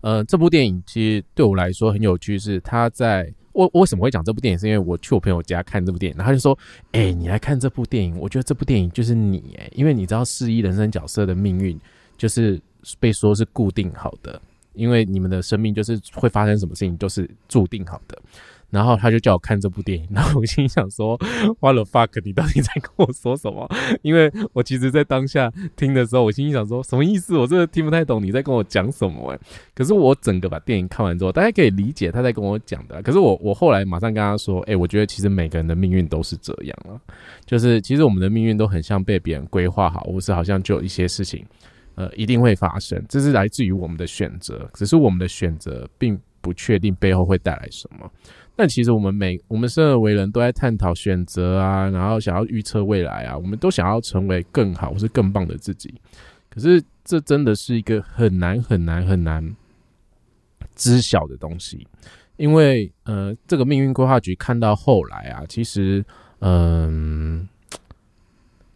[0.01, 6.57] 呃，这部电影其实对我来说很有趣，是他在我为什么会讲这部电影，是因为我去我朋友家看这部电影，然后就说
[6.93, 11.79] ：“哎，你来看这部电影，我觉得这部电影就是你哎，因为你知道四一人生角色的命运
[12.17, 12.59] 就是
[12.99, 14.41] 被说是固定好的，
[14.73, 18.17] 因为你们的生命就是会发生什么事情就是注定好的。”
[18.71, 21.15] 然后他就叫我看这部电影，然后我心想说：
[21.59, 22.21] “What the fuck？
[22.23, 23.69] 你到底在跟我说什么？”
[24.01, 27.37] 因为我其实，在当下听的时候，我心想说：“什么意思？
[27.37, 29.39] 我真的听不太懂你在跟我讲什么。”哎，
[29.75, 33.01] 可是我整个把电影看完之后，大家可以理解他在跟我讲的。
[33.01, 36.95] 可是我我后来马上跟他说：“哎，我觉得其实每个人的命运都是这样啊，
[37.45, 41.45] 就是其实我们的命运都很像被别人规划好，或是好像就有一些事情，
[41.95, 43.03] 呃，一定会发生。
[43.09, 48.09] 这是来自于我们的选择，只是我们的选择并不确定背后会带来什么。”
[48.61, 55.91] 但其实我们每我们生而为人都在探讨选择啊，然后想要预测未来啊，我们都想要成为更好或是更棒的自己。
[56.47, 59.55] 可是这真的是一个很难很难很难
[60.75, 61.87] 知晓的东西，
[62.37, 66.05] 因为呃，这个命运规划局看到后来啊，其实
[66.41, 67.47] 嗯。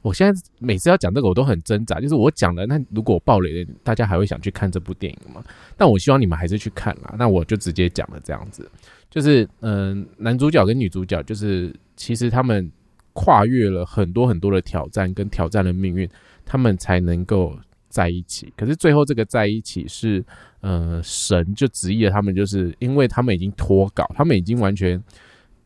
[0.02, 2.00] 我现在每次要讲这个，我都很挣扎。
[2.00, 5.44] 就是我讲了，那如果爆雷了，大家还会想去看这部电影吗？
[5.76, 7.16] 但我希望你们还是去看啦。
[7.18, 8.70] 那我就直接讲了这样子，
[9.16, 12.70] 就是嗯，男主角跟女主角，就是其实他们
[13.14, 16.08] 跨越了很多很多的挑战跟挑战的命运，
[16.46, 18.52] 他们才能够在一起。
[18.58, 20.24] 可是最后这个在一起是，
[20.60, 25.02] 呃，神就旨意了他们，就是因为他们已经脱稿，他们已经完全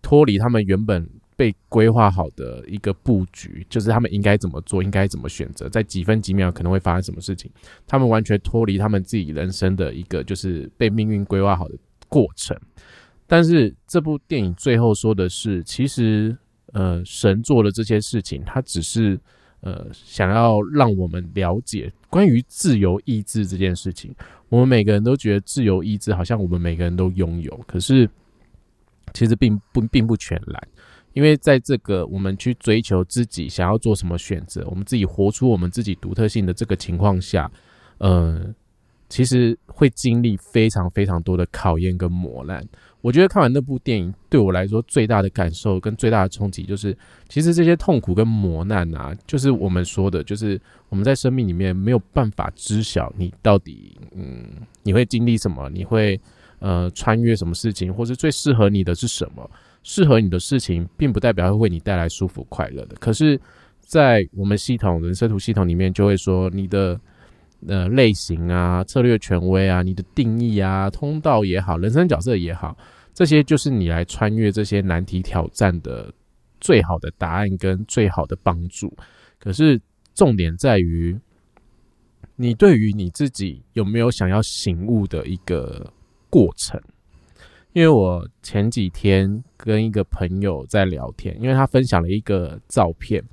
[0.01, 1.09] 脱离他们原本。
[1.39, 7.49] 被规划好的一个布局，就是他们应该怎么做，应该怎么选择，在几分几秒可能会发生什么事情，
[7.87, 11.75] 他们完全脱离他们自己人生的一个就是被命运规划好的
[12.09, 12.59] 过程。
[13.29, 16.35] 但是这部电影最后说的是，其实
[16.73, 19.19] 呃，神做的这些事情，他只是
[19.61, 24.13] 呃想要让我们了解关于自由意志这件事情。
[24.49, 28.09] 我们每个人都觉得自由意志好像我们每个人都拥有，可是
[29.13, 30.67] 其实并不并不全然。
[31.13, 37.51] 因为在这个我们去追求自己想要做什么选择，我们自己活出我们自己独特性的这个情况下，
[37.99, 38.43] 呃，
[39.09, 42.65] 其实会经历非常非常多的考验跟磨难。
[43.01, 46.95] 我觉得看完那部电影对我来说最大的感受跟最大的冲击，就是
[47.27, 54.45] 其实这些痛苦跟磨难啊，就是我们说的，就是我们在生命里面没有办法知晓你到底，嗯，
[54.83, 56.19] 你会经历什么，你会
[56.59, 59.49] 呃穿越什么事情，或是最适合你的是什么。
[59.81, 62.97] 适合你的事情，并不代表会为你带来舒服快乐的。
[62.99, 63.39] 可是，
[63.79, 66.99] 在我们系统人生图系统里面，就会说你的
[67.67, 72.77] 呃类型啊、策略权威啊、你的定义啊、通道也好、人生角色也好，
[73.13, 76.13] 这些就是你来穿越这些难题挑战的
[76.59, 78.95] 最好的答案跟最好的帮助。
[79.37, 79.79] 可是
[80.13, 81.17] 重点在于，
[82.35, 85.91] 你对于你自己有没有想要醒悟的一个
[86.29, 86.79] 过程。
[87.73, 93.23] 因为我前几天跟一个朋友在聊天，因为他分享了一个照片，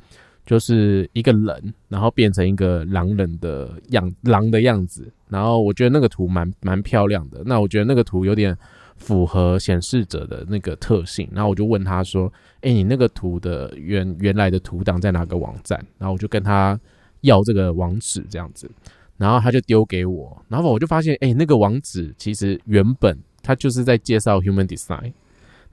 [0.46, 5.12] 就是一个人，然后变成一个狼人的样，狼的样子。
[5.28, 7.42] 然后我觉得那个图蛮蛮漂亮的。
[7.44, 8.56] 那我觉得那个图有点
[8.96, 11.28] 符合显示者的那个特性。
[11.32, 12.32] 然后我就问他说
[12.62, 16.78] ：“哎，你那个图的原原来的图档在哪个网站？”然后我就跟他
[17.22, 18.70] 要这个网址，这样子。
[19.16, 25.12] 然后他就丢给我，然后我就发现，哎，那个网址其实原本他就是在介绍 Human Design，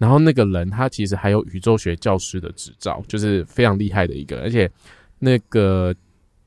[0.03, 4.69] 然后那个人他其实还有宇宙学教师的执照，就是非常厉害的一个，而且
[5.17, 5.95] 那个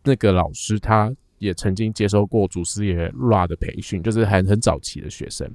[0.05, 5.51] 那个老师他也曾经接受过祖师爷 Ra 的培训，就是很很早期的学生，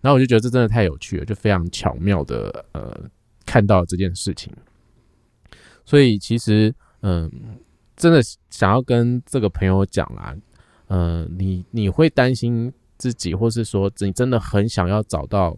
[0.00, 3.08] 然后我就觉得这真的太有趣了，就非常巧妙的呃
[3.46, 4.52] 看到这件事情，
[5.84, 7.30] 所以其实嗯，
[7.94, 10.36] 真的想要跟这个朋友讲啦。
[10.88, 15.56] 呃，你你会担心自己，或是说你真的很想要找到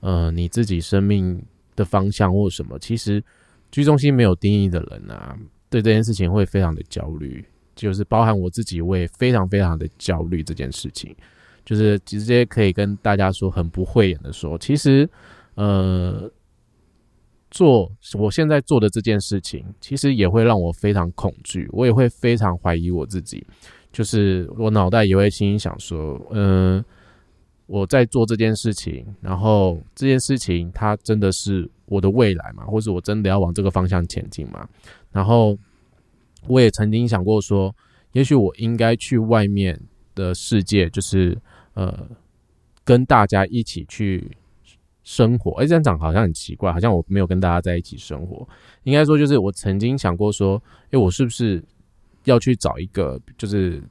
[0.00, 1.42] 呃你自己生命
[1.76, 2.78] 的方向或什么？
[2.78, 3.22] 其实
[3.70, 5.36] 居中心没有定义的人啊，
[5.68, 11.14] 对这件事情会非常的焦虑，就是包含我自己，我也非常非常的焦虑这件事情。
[11.64, 15.06] 就是直接可以跟大家说，很不讳言的说，其实
[15.54, 16.30] 呃
[17.50, 23.46] 做我现在做的这件事情，其实也会让我非常恐惧，我也会非常怀疑我自己。
[23.92, 26.82] 就是我脑袋也会心想说，嗯，
[27.68, 34.68] 我在做这件事情，然后这件事情它真的是我的未来嘛，或者我真的要往这个方向前进嘛？
[35.12, 35.56] 然后
[36.48, 37.72] 我也曾经想过说，
[38.10, 39.80] 也许我应该去外面
[40.16, 41.38] 的世界，就是
[41.74, 42.08] 呃，
[42.84, 44.36] 跟大家一起去
[45.04, 45.52] 生活。
[45.60, 48.48] 哎，这样讲好像很奇怪，好像我没有跟大家在一起生活。
[48.82, 51.64] 应该说，就是我曾经想过说，哎，我是不是？
[52.24, 53.82] 要去找一个就是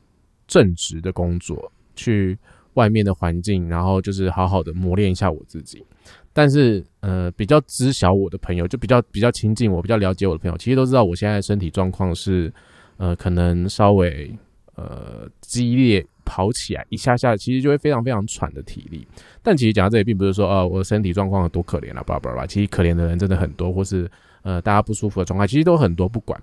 [0.46, 2.38] 正职的工作，去
[2.78, 5.84] 外面的环境，然后就是好好的磨练一下我自己。
[6.32, 12.54] 但是，呃，比较知晓我的朋友，就比较比较亲近我、比较了解我的朋友，其实都知道我现在的身体状况是，
[12.98, 14.32] 呃，可能稍微
[14.76, 19.08] 呃激烈跑起来一下下，其实就会非常非常喘的体力。
[19.42, 22.46] 但其实讲到这里，并不是说，呃，我的身体状况有多可怜啊，巴拉巴拉。
[22.46, 24.08] 其实可怜的人真的很多，或是
[24.44, 26.08] 呃大家不舒服的状况，其实都很多。
[26.08, 26.40] 不管。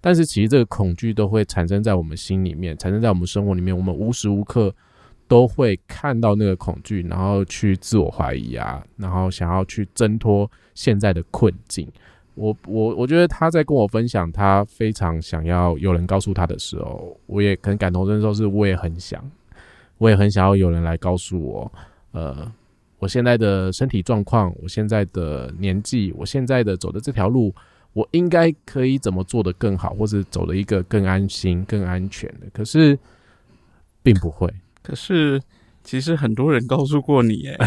[0.00, 3.76] 但是其实这个恐惧都会产生在我们心里面，产生在我们生活里面。
[3.76, 4.72] 我们无时无刻
[5.28, 11.86] 都会看到那个恐惧，然后去自我怀疑啊，然后想要去挣脱现在的困境。
[12.34, 19.22] 我我我觉得他在跟我分享他非常想要有人告诉他的时候，我也很感同身受，是我也很想，
[19.98, 21.72] 我也很想要有人来告诉我，
[22.12, 22.50] 呃，
[22.98, 27.54] 我现在的身体状况，我现在的年纪，我现在的走的这条路。
[27.94, 32.46] 我应该可以怎么做的更好，或者走的一个更安心、更安全的？
[32.52, 32.96] 可是
[34.04, 34.48] 并不会。
[34.88, 35.38] 可是
[35.84, 37.58] 其实很多人告诉过你，哎，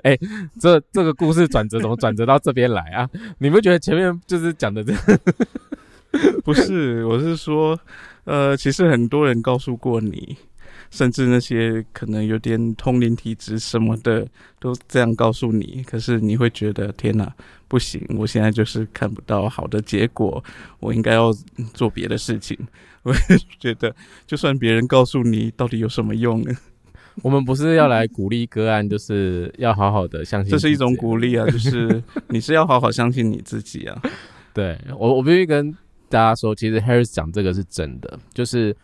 [0.04, 0.18] 哎，
[0.58, 3.06] 这这个故事转折怎么转折到这边来啊？
[3.36, 4.94] 你不觉得前面就是讲的这？
[6.42, 7.78] 不是，我是说，
[8.24, 10.34] 呃，其实很多人告诉过你。
[10.90, 14.26] 甚至那些可能有点通灵体质什么的，
[14.58, 15.84] 都这样告诉你。
[15.86, 17.32] 可是你会觉得天哪，
[17.68, 18.04] 不行！
[18.18, 20.42] 我现在就是看不到好的结果，
[20.80, 21.32] 我应该要
[21.72, 22.58] 做别的事情。
[23.02, 23.14] 我
[23.58, 23.94] 觉得，
[24.26, 26.52] 就算别人告诉你，到底有什么用呢？
[27.22, 30.50] 我们不是要来鼓励个案，就是要好好的相信。
[30.50, 34.02] 这是一种鼓励啊，就是你是要好好相信你自己啊。
[34.52, 35.72] 对我，我必须跟
[36.08, 38.76] 大家说，其实 Harris 讲这个是真的，就是。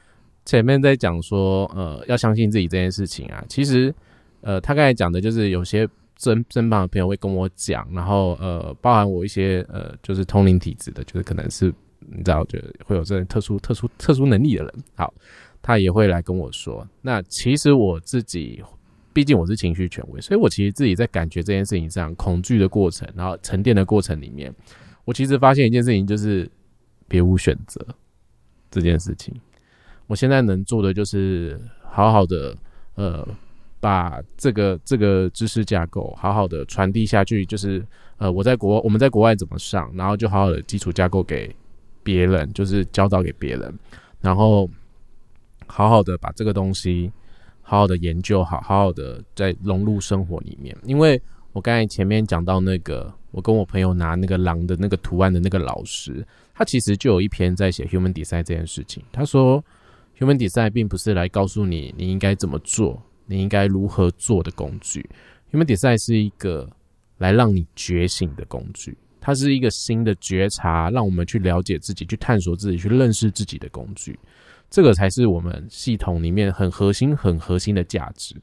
[0.46, 3.92] 前面在讲说，呃，要相信自己这件事情啊，其实，
[4.40, 5.86] 呃，他刚才讲的就是有些
[6.18, 11.66] 身身旁的朋友会跟我讲，然后，呃，包含我一些，呃，就是通灵体质的，就是可能是
[11.98, 15.12] 你知道，就会有这种特殊、特殊、特殊能力的人，好，
[15.60, 16.86] 他也会来跟我说。
[17.02, 18.62] 那其实我自己，
[19.12, 24.54] 毕竟我是情绪权威，所以我其实自己在感觉这件事情上，恐惧的过程，然后沉淀的过程里面，
[25.04, 26.48] 我其实发现一件事情，就是
[27.08, 27.84] 别无选择
[28.70, 29.34] 这件事情。
[30.06, 32.56] 我现在能做的就是好好的，
[32.94, 33.26] 呃，
[33.80, 37.84] 把这个这个知识架构好好的传递下去，就是
[38.18, 41.54] 呃，我在国我们在国外怎么上，然后就好好的基础架构给
[42.02, 43.74] 别人，就是教导给别人，
[44.20, 44.68] 然后
[45.66, 47.10] 好好的把这个东西
[47.62, 50.76] 好好的研究好，好好的再融入生活里面。
[50.84, 51.20] 因为
[51.52, 59.62] 我刚才前面讲到那个，我跟我朋友拿那个狼的那个图案的那个老师，他其实就有一篇在写 human design 这件事情，他说。
[60.18, 65.08] Human Design 并不是来告诉你你应该怎么做，你应该如何做的工具。
[65.52, 66.68] Human Design 是一个
[67.18, 74.18] 来让你觉醒的工具，它是一个新的觉察，让我们去了解自己、去探索自己、去认识自己的工具。
[74.68, 78.34] 这个才是我们系统里面很核心、很核心的价值。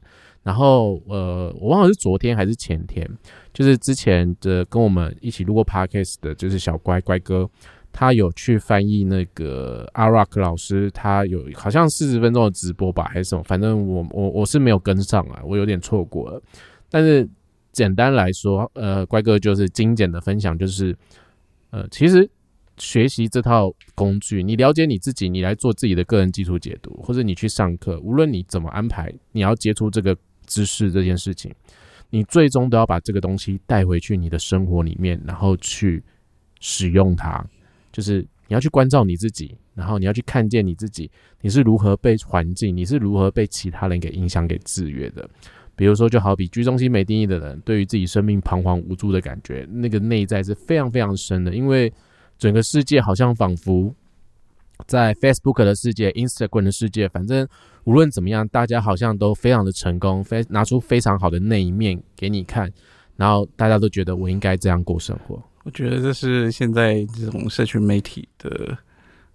[0.42, 3.08] 然后，呃，我忘了是昨天还是前天，
[3.52, 7.48] 就是之前的跟我们一起录过 Podcast 的，就是小乖乖哥。
[7.96, 13.44] 他有去翻译那个阿 Rock 老师，他有好像四十分钟的直播吧，还是什么？
[13.44, 16.42] 反正我我我是没有跟上啊，我有点错过了。
[16.90, 17.26] 但是
[17.70, 20.96] 简单来说，呃，乖哥就是精简的分享，就是
[21.70, 22.28] 呃，其实
[22.78, 31.54] 学习这套工具，你了解你自己，你来做自己的个人基础解读，或者你去上课，无论你怎么安排，你要接触这个知识这件事情，
[32.10, 36.02] 你最终都要把这个东西带回去你的生活里面，然后去
[36.58, 37.46] 使用它。
[37.94, 45.26] 就是你要去关照你自己，然后你要去看见你自己，你是如何被环境，你是如何被其他人给影响、给制约的。
[45.74, 51.90] 比如说，就好比居中心没定义的人，对于自己生命彷徨无助的感觉，那个内在是非常非常深的，因为。
[52.36, 53.94] 整个世界好像仿佛
[54.88, 57.46] 在 Facebook 的世界、Instagram 的世界，反正
[57.84, 62.68] 无论怎么样，大家好像都非常的成功，非拿出非常好的那一面给你看，
[63.16, 65.40] 然后大家都觉得我应该这样过生活。
[65.64, 68.78] 我觉得这是现在这种社群媒体的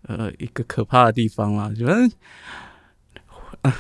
[0.04, 1.94] 呃一个可怕的地方啊，就得。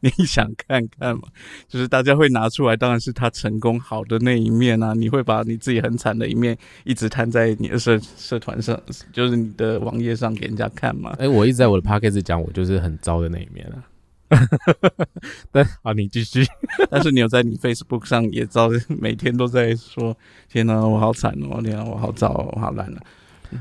[0.00, 1.22] 你想看看嘛？
[1.66, 4.94] 就是大家会拿出来，当然是他成功好的那一面啊。
[4.94, 8.80] 你会把你自己很惨的一面一直摊在你的社社团上，
[9.12, 11.16] 就是你的网页上给人家看嘛？
[11.18, 13.82] 哎，我一直在我的 p o c a s t 讲，我就是很糟的那一面啊。
[15.50, 16.44] 但好，你继续。
[16.90, 20.16] 但是你有在你 Facebook 上也遭，每天都在说
[20.48, 21.60] ：“天哪，我好惨哦！
[21.62, 23.00] 天哪，我好糟，我好烂了。”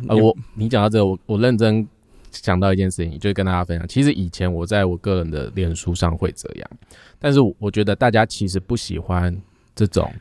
[0.07, 1.87] 啊，我你讲到这个，我我认真。
[2.29, 3.87] 想到一件事情，就跟大家分享。
[3.87, 6.69] 其实以前我在我个人的脸书上会这样，
[7.17, 9.35] 但是我觉得大家其实不喜欢
[9.73, 10.11] 这种，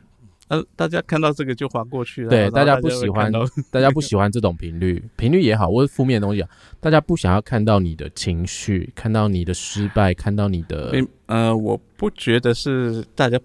[0.49, 2.29] 呃，大家看到这个就划过去了。
[2.29, 3.31] 对，大家不喜欢，
[3.69, 6.43] 大家不喜欢这种频率，频率也好，或者负面的东西，
[6.79, 10.93] 大家不想要看到你的情绪，看到你的失败，看到你的。
[11.25, 13.37] 呃，我不觉得是大家，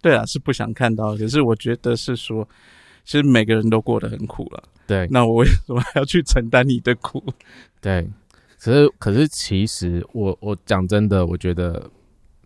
[0.00, 2.48] 对啊，是不想看到，可是我觉得是说，
[3.04, 4.62] 其实每个人都过得很苦了。
[4.86, 7.22] 对，那我为什么还要去承担你的苦？
[7.80, 8.08] 对，
[8.60, 11.90] 可是可是，其实我我讲真的，我觉得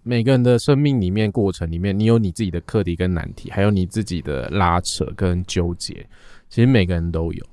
[0.03, 6.07] 每个人的生命里面过程里面，你有你自己的课题跟难题，还有你自己的拉扯跟纠结，
[6.49, 7.45] 其实每个人都有。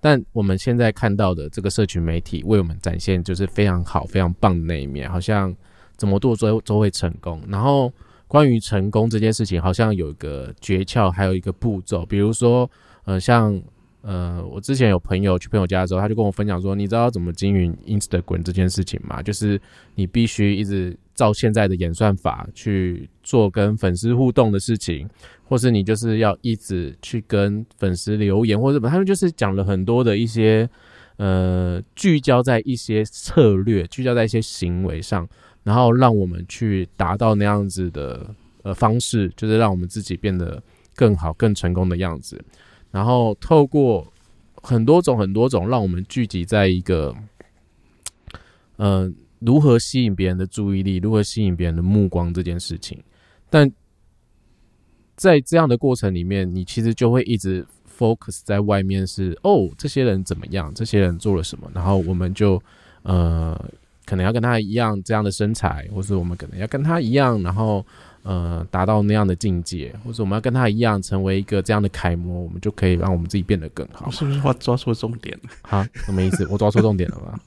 [0.00, 5.54] 但我们现在看到的这个社群媒体为我们展现就是非常好、非常棒的那一面，好像
[5.96, 7.40] 怎么做都都会成功。
[7.48, 7.92] 然后
[8.28, 12.70] 关于成功这件事情，好像有一个诀窍，还有一个步骤，比如说，
[13.04, 13.60] 呃，像。
[14.02, 19.20] 呃，我之前有朋友去朋友家的时候，他就跟我分享说：“你知道怎么经营 Instagram 这件事情吗？
[19.20, 19.60] 就是
[19.96, 25.08] 你必须一直照现在的演算法去做跟粉丝互动的事情，
[25.48, 28.88] 或是你就是要一直去跟粉丝留言，或者什么。
[28.88, 30.68] 他们就是讲了很多的一些
[31.16, 35.26] 呃，聚焦在一些策略，聚焦在一些行为上，
[35.64, 40.62] 然后让我们去达到那样子的呃方式，就是让我们自己变得
[40.94, 42.44] 更好、更成功的样子。”
[42.92, 44.06] 然后透过
[44.62, 47.14] 很多种很多种，让我们聚集在一个，
[48.76, 52.98] 呃，如何吸引别人的注意力，如何吸引别人的目光这件事情。
[53.50, 53.70] 但
[55.16, 57.66] 在这样的过程里面，你其实就会一直
[57.98, 60.72] focus 在外面，是哦，这些人怎么样？
[60.74, 61.70] 这些人做了什么？
[61.74, 62.62] 然后我们就
[63.02, 63.58] 呃，
[64.04, 67.84] 可能要跟他一样这样的身材，或是我们可能要跟他一样，然后。
[68.28, 74.10] 呃，达到那样的境界，或者我们要跟他一样，成为一个这样的楷模，我们就可以让我们自己变得更好。
[74.10, 75.50] 是不是话抓错重点了？
[75.62, 76.44] 哈，什么意思？
[76.50, 77.38] 我抓错重点了吗？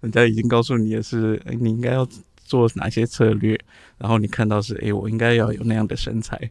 [0.00, 2.06] 人家已经告诉你的是，哎，你应该要
[2.44, 3.58] 做哪些策略，
[3.98, 6.50] 然后你看到是，哎，我应该要有那样的身材。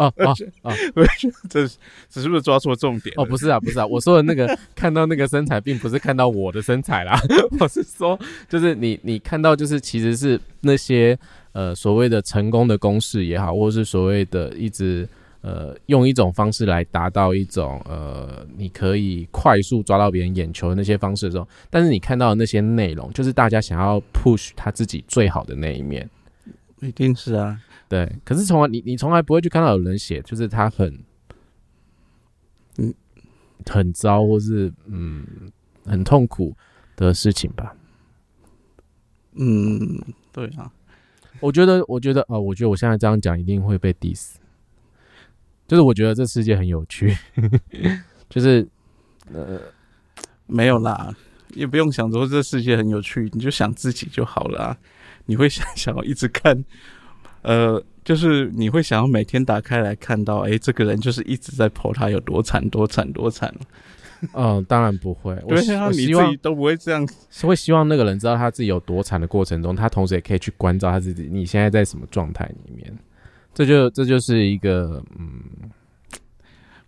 [0.00, 0.72] 哦哦哦，
[1.48, 1.68] 这
[2.08, 3.14] 这是不是抓错重点？
[3.16, 7.16] 哦，不是啊，不是啊，我说的那个 看到那个身材，并不是看到我的身材啦，
[7.60, 11.18] 我是说，就是你你看到，就是其实是那些。
[11.54, 15.08] 呃，所谓的成功的公式也好，或是所谓的一直
[15.44, 26.08] 呃用一种方式来达到一种呃，你可以快速抓到别人眼球的那些方式的时候，但是你看到的那些内容，就是大家想要 push 他自己最好的那一面，
[26.80, 28.10] 一定是啊，对。
[28.24, 30.98] 可是从来你你从来不会去看到有人写，就是他很
[32.78, 32.94] 嗯
[33.66, 35.26] 很糟，或是嗯
[35.84, 36.56] 很痛苦
[36.96, 37.76] 的事情吧？
[39.34, 40.00] 嗯，
[40.32, 40.72] 对啊。
[41.40, 44.36] 我觉得，我觉得，呃，我觉得我现在这样讲一定会被 diss。
[45.66, 47.16] 就是我觉得这世界很有趣，
[48.28, 48.66] 就是
[49.32, 49.60] 呃，
[50.46, 51.14] 没有啦，
[51.54, 54.76] 也不用想说这世界很有趣，你就想自己就好了。
[55.26, 56.62] 你会想想要一直看，
[57.40, 63.54] 呃，就是你会想要每天打开来看到，哎，这个人就是一直在剖他有多惨，多惨，多惨。
[64.34, 65.34] 嗯， 当然不会。
[65.48, 72.94] 对啊，你自己都不会这样，是会希望那个人知道他自己有多惨的过程中，他同时也可以去关照他自己，你现在在什么状态里面？
[73.54, 75.70] 这就这就是一个嗯，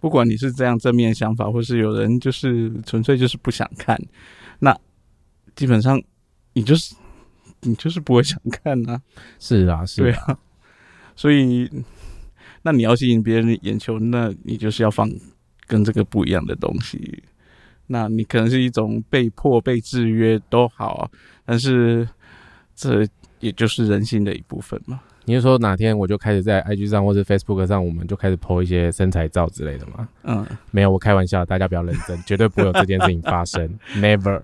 [0.00, 3.98] 不管你是这样正面想法，或是有人就是纯粹就是不想看，
[4.58, 4.76] 那
[5.54, 6.02] 基本上
[6.52, 6.94] 你就是
[7.60, 9.00] 你就是不会想看呐。
[9.38, 10.38] 是啊，是啊，
[11.14, 11.70] 所以
[12.62, 15.10] 那你要吸引别人的眼球，那你就是要放。
[15.68, 17.24] 跟这个不一样的东西。
[17.88, 21.10] 那你可能是一种被迫、被制约都好，
[21.44, 22.08] 但是
[22.72, 23.04] 这
[23.40, 25.00] 也就是人性的一部分嘛。
[25.26, 30.08] 你是说哪天我就开始在 IG 上或者 Facebook 上，我们就开始 po 一些身材照之类的吗？
[30.22, 33.68] 嗯，没有，我开玩笑，大家不要认真，绝对不会有这件事情发生，
[33.98, 34.40] Never，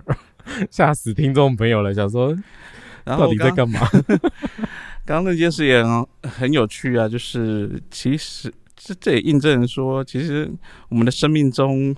[0.71, 2.37] 吓死听众朋友了，想说
[3.05, 3.81] 到底在干嘛？
[5.05, 10.51] 刚 刚那件事也很很有趣啊，就是其实这这也印证说，其实
[10.89, 11.95] 我们的生命中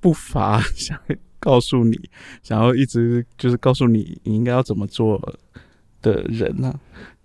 [0.00, 0.98] 不乏想
[1.40, 1.98] 告诉你，
[2.42, 5.18] 想要一直就是告诉你你应该要怎么做
[6.02, 6.74] 的人呢、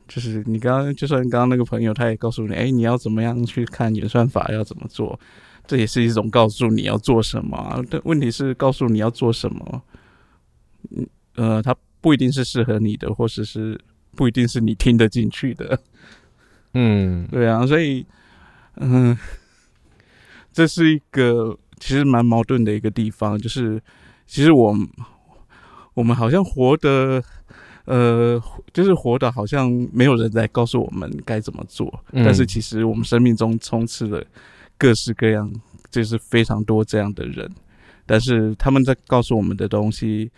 [0.07, 5.19] 就是你刚刚，就算刚刚那个朋友，他也告诉你，哎，你要怎么样去看演算法，要怎么做，
[5.65, 7.81] 这也是一种告诉你要做什么啊。
[7.89, 9.81] 但问题是，告诉你要做什么，
[10.91, 13.79] 嗯呃，它不一定是适合你的，或者是
[14.15, 15.79] 不一定是你听得进去的。
[16.73, 18.05] 嗯，对啊，所以，
[18.75, 19.17] 嗯，
[20.53, 23.81] 这是一个其实蛮矛盾的一个地方，就是
[24.25, 24.87] 其实我们
[25.95, 27.23] 我们好像活得，
[27.87, 28.39] 呃，
[28.71, 34.23] 就是活的好像没有人在告诉我们该怎么做，嗯但是其实我们生命中充斥了
[34.77, 35.51] 各式各样，
[35.89, 37.49] 就是非常多这样的人，
[38.05, 40.29] 但是他们在告诉我们的东西。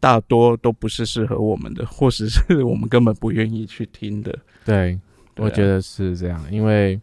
[0.00, 4.38] 大多都不是适合我们的，或者是我们根本不愿意去听的。
[4.62, 5.00] 对，
[5.36, 7.00] 我觉得是这样，因为，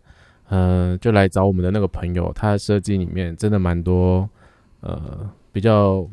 [0.49, 4.29] 呃，就来找我们的那个朋友，他的设计里面真的蛮多，
[4.81, 6.07] 呃，比较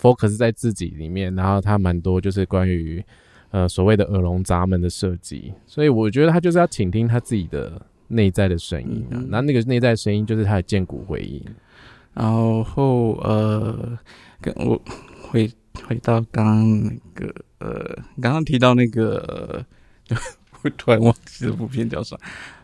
[0.00, 3.04] focus 在自己里面，然后他蛮多就是关于，
[3.50, 11.44] 呃，所谓的耳聋闸门的设计，所以我觉得他就是要倾听他自己的内在的声音啊嗯，那、那个内在声音就是他的剑骨回音，
[12.14, 12.26] 然
[12.64, 13.98] 后呃，
[14.40, 14.80] 跟我
[15.22, 15.50] 回
[15.84, 19.64] 回到刚刚那个呃，刚刚提到那个，
[20.08, 20.16] 呃
[20.62, 22.16] 我突然忘记这部片叫啥，《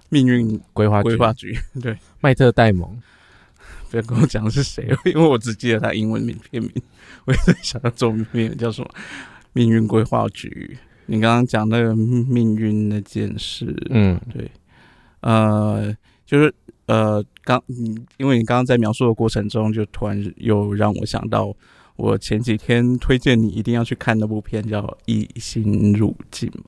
[0.09, 1.59] 命运规划局规划局》。
[1.83, 3.01] 对，麦特戴蒙，
[3.91, 6.71] 不要跟我讲是谁，因为我只记得他英文名片名，
[7.27, 8.89] 我也在想他中文片名叫什么，
[9.53, 10.49] 《命运规划局》。
[11.07, 14.21] 你刚刚讲那个命运那件事，嗯。
[14.33, 14.51] 对。
[15.21, 16.55] 呃，就是
[16.87, 21.53] 呃，刚嗯因为你刚刚在描述的过程中，就突然又让我想到，
[21.97, 26.65] 我前几天推荐你一定要去看那部片，叫《异心入境》嘛，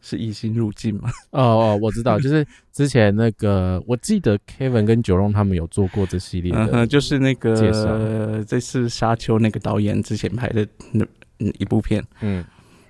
[0.00, 1.10] 是《异星入境》吗？
[1.30, 11.04] 哦哦，我知道，就是之前那个，我记得 Kevin 跟九龙他们有做过这系列的，嗯，就是那介绍个这次《沙丘》那个导演之前拍的那
[11.40, 12.04] 嗯一部片。
[12.20, 12.44] 嗯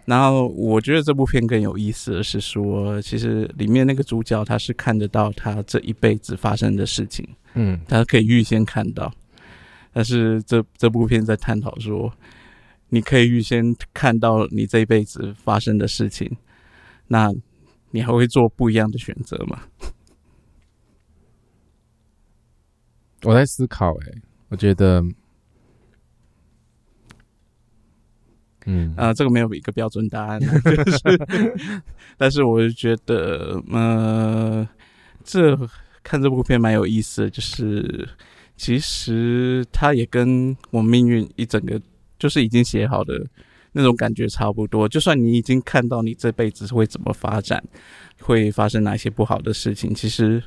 [0.05, 7.29] 然后我觉得这部片更有意思的是说，其实里面那个主角他是看得到他这一辈子发生的事情。
[7.53, 9.13] 嗯他可以预先看到。
[9.93, 12.11] 但是这这部片在探讨说，
[12.89, 16.31] 你可以预先看到你这一辈子发生的事情，
[17.09, 17.33] 那
[17.91, 19.63] 你还会做不一样的选择吗？
[23.25, 25.03] 我在思考、欸，我觉得，
[28.67, 31.19] 嗯啊、这个没有一个标准答案，就是，
[32.17, 34.69] 但是我就觉得，呃，
[35.25, 35.59] 这
[36.05, 38.09] 看这部片蛮有意思的，就是
[38.57, 41.81] 其实它也跟我命运一整个
[42.21, 43.27] 就是已经写好的
[43.79, 44.87] 那种感觉差不多。
[44.87, 47.63] 就算你已经看到你这辈子会怎么发展，
[48.21, 50.43] 会发生哪些不好的事情，其实。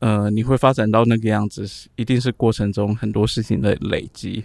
[0.00, 1.62] 呃，你会发展到那个样子，
[1.94, 4.42] 一定是过程中很多事情的累积，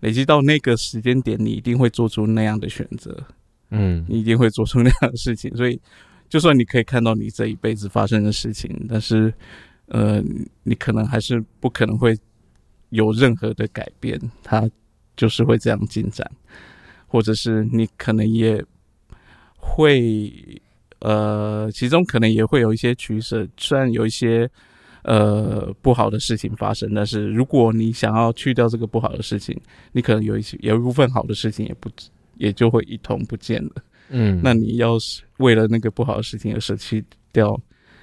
[0.00, 3.14] 累积到那个时间点，你一定会做出那样的选择。
[3.68, 5.54] 嗯你一定会做出那样的事情。
[5.54, 5.78] 所以，
[6.26, 9.30] 就算你可以看到你这一辈子发生的事情，但是，
[9.88, 10.24] 呃，
[10.62, 12.16] 你可能还是不可能会
[12.88, 14.66] 有任何的改变，它
[15.14, 16.26] 就是会这样进展，
[17.06, 18.64] 或者是你可能也
[19.56, 20.32] 会，
[21.00, 24.50] 呃，其中可能也会有一些取舍，虽然有一些。
[25.06, 29.54] 呃，不好的事情发生，但是如果你想要去掉这个不好的事情，
[29.92, 31.90] 你可能有一些有一部分好的事情也不
[32.38, 33.72] 也就会一同不见了。
[34.08, 37.54] 嗯，那你要是为了那个不好的事情而舍弃掉，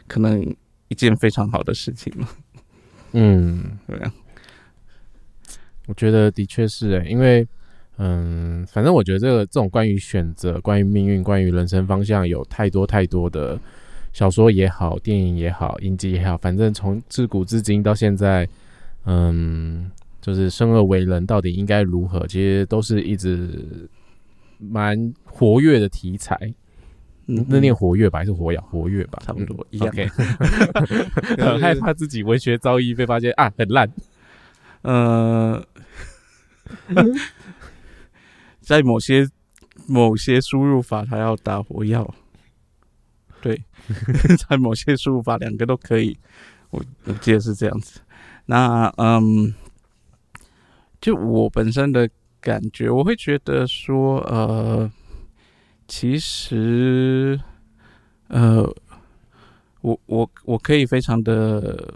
[0.07, 0.55] 可能
[0.89, 2.27] 一件非常好的事情嘛，
[3.13, 4.13] 嗯，对啊，
[5.87, 7.47] 我觉得的确是、欸，因为，
[7.97, 13.59] 嗯，反正我觉得这个这种关于选择、关于命运、关于人生方向，有太多太多的
[14.13, 18.47] 小说也好，电影也好，影集也好，反正从自古至今到现在，
[19.05, 23.87] 嗯，就是生而为人到底应该如何，其实都是一直
[24.57, 26.35] 蛮活跃的题材。
[27.27, 28.59] 嗯那念活跃吧，还是活跃？
[28.59, 29.93] 活跃吧，差不多嗯一样
[31.37, 33.89] 很害怕自己文学造诣被发现啊，很烂。
[34.81, 35.63] 呃，
[38.61, 39.27] 在某些
[39.87, 42.13] 某些输入法，它要打火药，
[43.41, 43.61] 对，
[44.47, 46.17] 在某些输入法两个都可以，
[46.69, 47.99] 我我记得是这样子。
[48.45, 49.53] 那嗯，
[50.99, 52.09] 就我本身的
[52.39, 54.91] 感觉，我会觉得说，呃，
[55.87, 57.39] 其实，
[58.27, 58.63] 呃，
[59.81, 61.93] 我我我可以非常的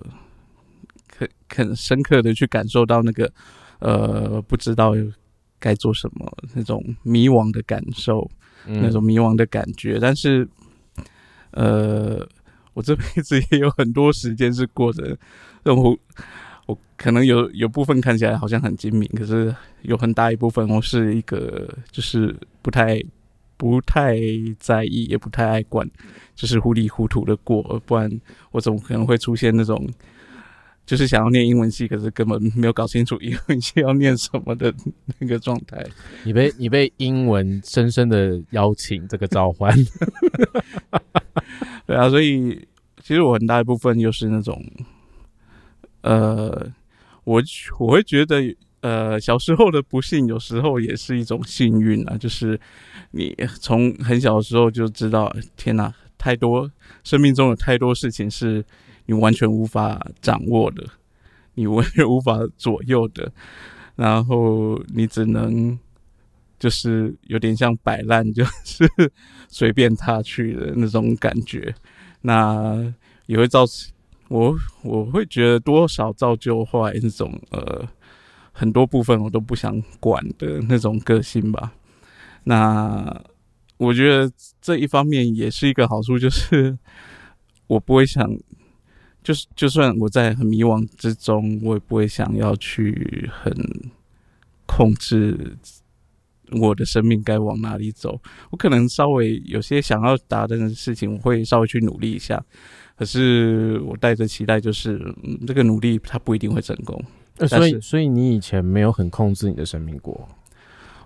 [1.18, 3.32] 很很深刻的去感受到那个，
[3.80, 4.94] 呃，不知道
[5.66, 8.30] 该做什么那种迷惘的感受，
[8.68, 10.48] 那种迷惘的感觉，但是，
[11.52, 12.28] 呃。
[12.76, 15.18] 我这辈子也有很多时间是过着，
[15.64, 15.98] 我
[16.66, 23.02] 我可能有有部分看起来好像很精明，可是有很大一部分我是一个就是不太
[23.56, 24.18] 不太
[24.60, 25.90] 在意，也不太爱管，
[26.36, 28.12] 就是糊里糊涂的过，不然
[28.52, 29.88] 我怎么可能会出现那种
[30.86, 34.74] 就是想要念英文系，可是根本没有搞清楚英文系要念什么的
[35.20, 35.84] 那个状态？
[36.24, 39.76] 你被你被英文深深的邀请这个召唤。
[41.88, 42.68] 对啊，所以
[43.02, 44.64] 其实我很大一部分又是那种，
[46.02, 46.72] 呃，
[47.24, 47.42] 我
[47.80, 52.18] 我会觉得，呃，小时候的不幸有时候也是一种幸运啊。
[52.18, 52.60] 就是
[53.12, 56.70] 你从很小的时候就知道，天哪，太多
[57.04, 58.64] 生命中有太多事情是
[59.06, 60.86] 你完全无法掌握的，
[61.54, 63.32] 你完全无法左右的，
[63.96, 65.78] 然后你只能。
[66.58, 68.90] 就是有点像摆烂，就是
[69.50, 71.76] 随便他去的那种感觉，
[72.22, 72.94] 那
[73.26, 73.66] 也会造
[74.30, 77.86] 我，我会觉得多少造就后来那种呃
[78.54, 81.74] 很多部分我都不想管的那种个性吧。
[82.46, 83.22] 那
[83.76, 84.32] 我觉得
[84.62, 86.76] 这一方面也是一个好处，就是
[87.68, 88.26] 我不会想，
[89.26, 93.52] 就是就算我在很迷惘之中，我也不会想要去很
[94.66, 95.58] 控制。
[96.52, 98.22] 我的生命该往哪里走？
[98.52, 102.40] 我可能稍微有些想要达成的事情，我会稍微去努力一下。
[102.96, 105.02] 可是我带着期待，就是
[105.48, 107.04] 这个努力它不一定会成功。
[107.48, 110.30] 所以，所以你以前没有很控制你的生命过？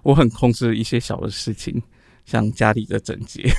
[0.04, 1.82] 我很控制一些小的事情，
[2.26, 3.50] 像家里的整洁。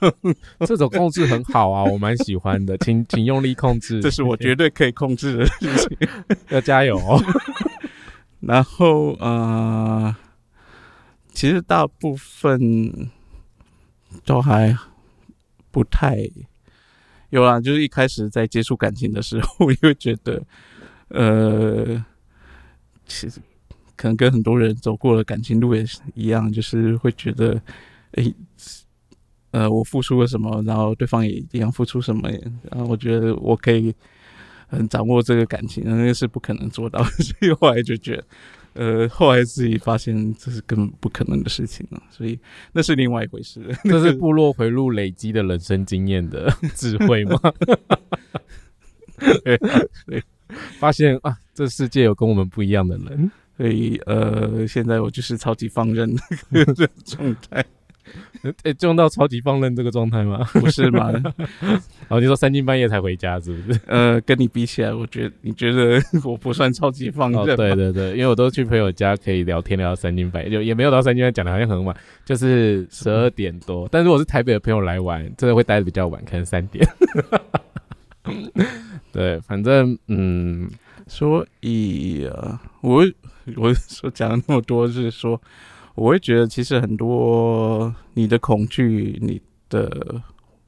[0.66, 2.76] 这种控制很好啊，我蛮喜欢的。
[2.78, 6.08] 请请用力控制， 这是我绝对可以控制的事情。
[6.50, 7.22] 要加油哦。
[8.40, 10.14] 然后，呃。
[11.32, 13.10] 其实大部分
[14.24, 14.74] 都还
[15.70, 16.16] 不太
[17.28, 20.42] 有啦，就是一开始在接触感情的时候，我会觉得，
[21.08, 22.02] 呃，
[23.06, 23.38] 其实
[23.96, 27.60] 可能跟很多人走过的感情路也是一样，就是会觉得，
[28.12, 28.32] 哎，
[29.56, 32.28] 呃，我付出了什么，然后对方也一样付出什么，
[32.70, 33.94] 然后我觉得我可以
[34.66, 38.24] 很掌握这个感情，那个是不可能做到，所以后来就觉得。
[38.78, 42.38] 呃， 后来自己发现这是根本不可能的事情了，所以
[42.74, 43.64] 那是另外一回事。
[43.84, 47.40] 这是部落回路累积的人生经验的智慧吗？
[50.06, 50.22] 对，
[50.78, 56.14] 发现啊，这世界有跟我们不一样的人，所以呃，现在我就是超级放任
[56.50, 56.64] 的
[57.02, 57.64] 状态。
[58.62, 60.44] 哎，用到超级放任这个状态吗？
[60.54, 61.12] 不是吗？
[62.08, 63.80] 哦，你说三更半夜才回家是不是？
[63.86, 67.56] 呃，跟你比起来，我觉得你觉得 我不算超级放任。
[67.56, 73.88] 对对对，因为我都去朋友家可以聊天聊到三更半夜，就也没有到三更半夜讲的好像很晚，就是十二点多。
[73.90, 76.86] 但如果是台北的朋友来玩，真的会待的比较晚，可能三点。
[79.12, 80.68] 对，反正嗯，
[81.06, 83.04] 所以啊，我
[83.56, 85.40] 我说讲了那么多，是说。
[85.94, 89.38] 我会觉得，其实很多你的恐惧、你
[89.68, 90.22] 的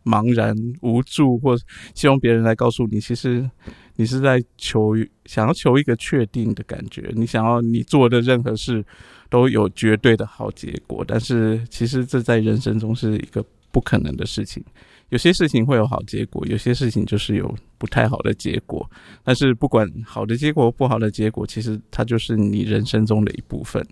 [0.04, 1.56] 茫然无助，或
[1.94, 3.50] 希望别人来告诉你，其实
[3.96, 4.94] 你是在求
[5.24, 7.10] 想要求一个确定的感觉。
[7.14, 8.84] 你想要你做的任何事
[9.30, 14.62] 都有绝对的好结果，但是其实这在人生中是一个不可能的事情。
[15.08, 18.86] 有些事情会有好结果，有些事情就是有不太好的结果。
[19.24, 23.82] 但是不管好的结果、不好的结果，其实它就是你人生中的一部分。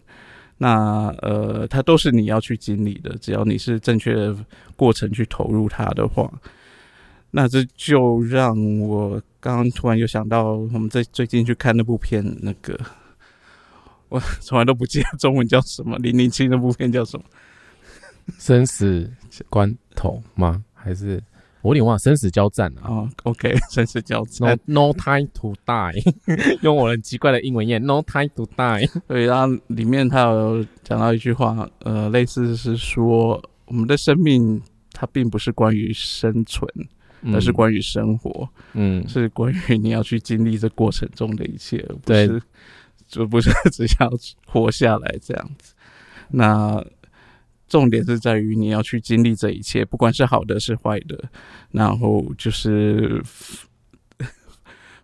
[0.58, 4.36] 那呃，它都是你要去经历的，只要你是正确的
[4.74, 6.32] 过程去投入它的话，
[7.30, 12.78] 那这就让我刚刚突然又想到，我们在最近去看那部片，那个
[14.08, 17.24] 我从来都不记得中文叫什么，零零七那部片叫什么？
[18.38, 19.10] 生死
[19.50, 20.64] 关头吗？
[20.74, 21.22] 还是？
[21.66, 25.92] 我有点忘，生死交战啊！OK， 生死交战，No time to die，
[26.62, 28.88] 用我很奇怪的英文念，No time to die。
[29.08, 34.62] 对，然后里面他有讲到一句话，呃，类似是说，我们的生命
[34.92, 36.70] 它并不是关于生存，
[37.34, 42.42] 而是关于生活，嗯，是关于你要去经历这过程中的一切，不是，
[43.08, 44.08] 就不是只想
[44.46, 45.74] 活下来这样子。
[46.28, 46.80] 那。
[47.68, 51.30] 重点是在于你要去经历这一切，不管是好的是坏的，
[51.70, 53.22] 然后就是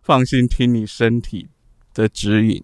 [0.03, 1.49] 放心听你身体
[1.93, 2.63] 的指引。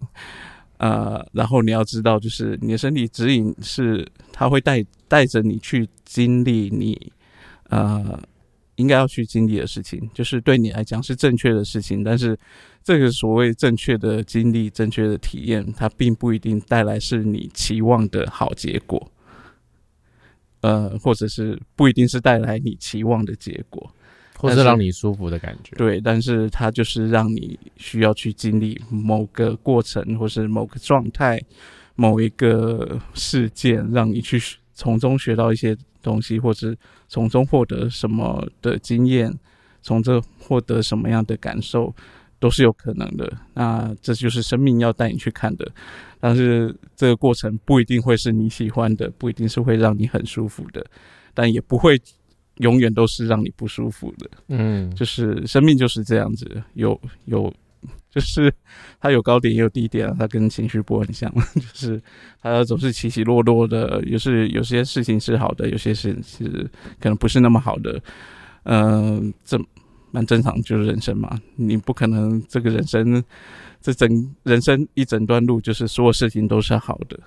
[0.77, 7.11] 呃，然后你要知道，就是你的身体指引是它会带带着你去经历你
[7.69, 8.17] 呃
[8.75, 12.01] 应该要去经历的事情，就是对你来讲是正确的事情。
[12.01, 12.39] 但是
[12.81, 19.11] 这个所谓正确的经历、正确的体验，它并不一定带来是你期望的好结果，
[20.61, 23.89] 呃，或者是不一定是带来你期望的结果。
[24.41, 31.37] 或是让你舒服的感觉，对，但是它就是让你需要去经历某个过程，或是某个状态、
[31.95, 34.41] 某一个事件，让你去
[34.73, 36.73] 从中学到一些东西，或是
[37.09, 39.37] 从中获得什么的经验，
[39.81, 41.93] 从这获得什么样的感受，
[42.39, 43.31] 都是有可能的。
[43.53, 45.69] 那这就是生命要带你去看的，
[46.19, 50.85] 但是这个过程不一定会是你喜欢的，不一定是会让你很舒服的，
[51.33, 51.99] 但也不会。
[52.59, 57.49] 永远都是让你不舒服的，嗯，就是生命就是这样子，有有，
[58.11, 58.53] 就是
[58.99, 62.01] 它有高点也有低点，它跟情绪波很像， 就是
[62.41, 66.69] 它总是起起落落的，也是有些事情是好的，有些事是
[66.99, 67.97] 可能不是那么好的，
[68.63, 69.57] 嗯，这
[70.11, 73.23] 蛮正常，就是人生嘛，你不可能这个人生
[73.81, 77.19] 这整人生一整段路就是所有事情都是好的。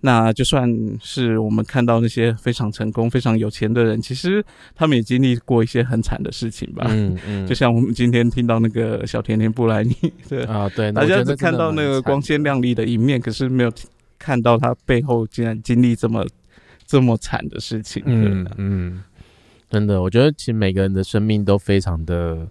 [0.00, 0.70] 那就算
[1.00, 6.84] 是我们看到那些非常成功、非常有钱的人，其实他们也经历过一些很惨的事情吧。
[6.90, 9.94] 嗯嗯，就像我们今天听到那个小甜甜布莱尼，
[10.28, 13.72] 对 啊，对，大家只看到那个光鲜亮丽的一面，可是没有
[14.18, 16.24] 看到他背后竟然经历这么
[16.86, 18.02] 这么惨的事情。
[18.04, 19.02] 嗯嗯，
[19.68, 22.46] 真的，我觉得其实每个人的生命都非常的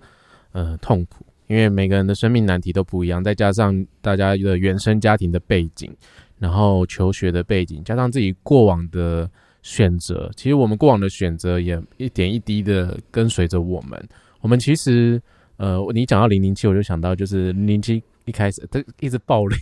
[0.52, 5.96] 呃痛苦，因为每个人的生命难题都不一样，再加上大家的原生家庭的背景。
[6.38, 9.28] 然后求学的背景，加上自己过往的
[9.62, 13.98] 选择，其实我们过往的选择也一点一滴的跟随着我们。
[14.42, 15.20] 我们其实，
[15.56, 19.56] 呃，你讲到零零七，我就想到就是零零七一开始 他一直爆雷，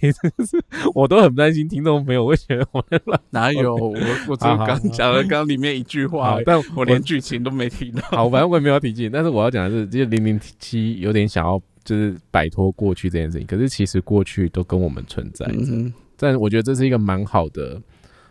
[0.95, 2.83] 我都很担心听众朋友会觉得我
[3.31, 3.89] 哪有我
[4.27, 8.01] 我只刚讲了刚里面一句话，但我连剧情都没听到。
[8.03, 9.11] 好，反正我也没有提进。
[9.11, 15.91] 但是我要讲的是，这零零七有点想要就是摆脱过去这件事情，可是其实过去都跟我们存在着。
[16.15, 17.81] 但我觉得这是一个蛮好的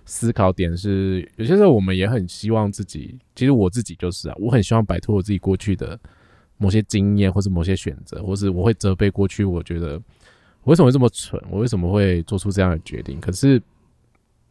[0.06, 5.98] 思考点，是有些时候我们也很希望自己，其实我自己就是啊，我很希望摆脱我自己过去的
[6.56, 10.00] 某些经验，或是某些选择，或是我会责备过去，我觉得
[10.64, 13.20] 我为什么会这么蠢，我为什么会做出这样的决定？
[13.20, 13.60] 可是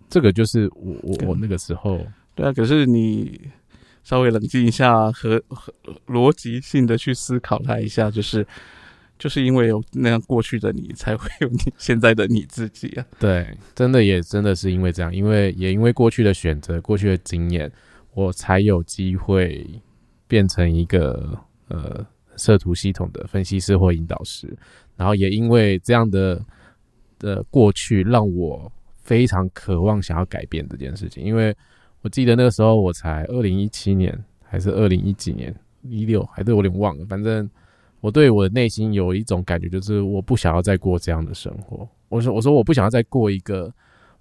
[0.09, 1.99] 这个就是我我我那个时候，
[2.35, 3.39] 对啊，可是你
[4.03, 5.73] 稍微冷静一下，和和
[6.07, 8.45] 逻辑性的去思考它一下，就是。
[9.19, 13.05] 就是因为有那样过去的你，才会有你现在的你自己啊！
[13.21, 17.71] 对，真的也真的是因为这样，因为也因为过去的选择、过去的经验，
[18.15, 19.63] 我才有机会
[20.27, 21.37] 变成一个
[21.67, 22.03] 呃
[22.35, 24.57] 设图系统的分析师或引导师。
[25.01, 26.39] 然后也因为这样的
[27.17, 28.71] 的过去，让我
[29.01, 31.23] 非常渴望想要改变这件事情。
[31.23, 31.55] 因为
[32.03, 37.49] 我记得那个时候我才二零一七年，还是二零一几年，一六还是有点忘了，反正。
[38.03, 41.87] 我对我的内心有一种感觉，就是我不想要再过这样的生活。
[42.09, 43.71] 我说，我说我不想要再过一个，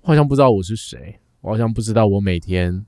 [0.02, 2.84] 好像不知道我是谁，我好像不知道我每天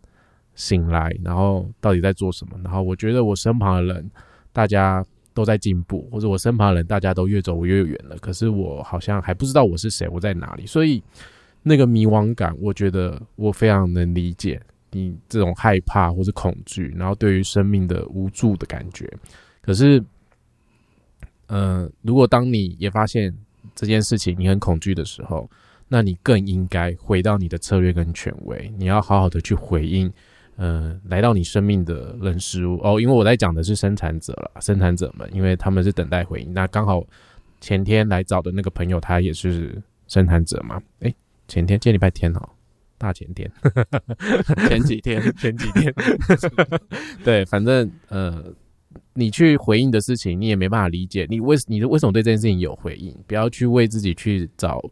[0.55, 2.61] 醒来，然后到底在做什么。
[2.62, 4.11] 然后我觉得我身旁的人
[4.53, 5.03] 大家
[5.35, 10.66] 都在进步，或者我身旁的人大家都越走越远了，可是我好像还不知道我是谁，我在哪里。
[10.66, 11.03] 所以
[11.62, 14.61] 那个迷惘感，我觉得我非常能理解
[14.91, 19.11] 你这种害怕或者恐惧，然后对于生命的无助的感觉。
[19.61, 20.03] 可是。
[21.55, 23.30] 嗯，如果当你也发现
[23.74, 25.51] 这件事情你很恐惧的时候，
[25.87, 30.11] 那你更应该回到你的策略跟权威，你要好好的去回应，
[30.57, 33.01] 嗯，来到你生命的人事物哦。
[33.01, 36.53] 因为我在讲的是生产者了，生产者们，因为他们是等待回应。
[36.53, 37.05] 那刚好
[37.61, 40.81] 前天来找的那个朋友，他也是生产者嘛？
[41.01, 41.15] 诶，
[41.49, 42.49] 前天，今天礼拜天哦，
[42.99, 43.51] 大前天，
[44.69, 45.95] 前几天， 前几天，
[47.25, 48.55] 对，反正呃。
[49.15, 51.27] 你去回应的事情，你也没办法理解。
[51.29, 53.15] 你为你为什么对这件事情有回应？
[53.27, 54.83] 不要去为自己去找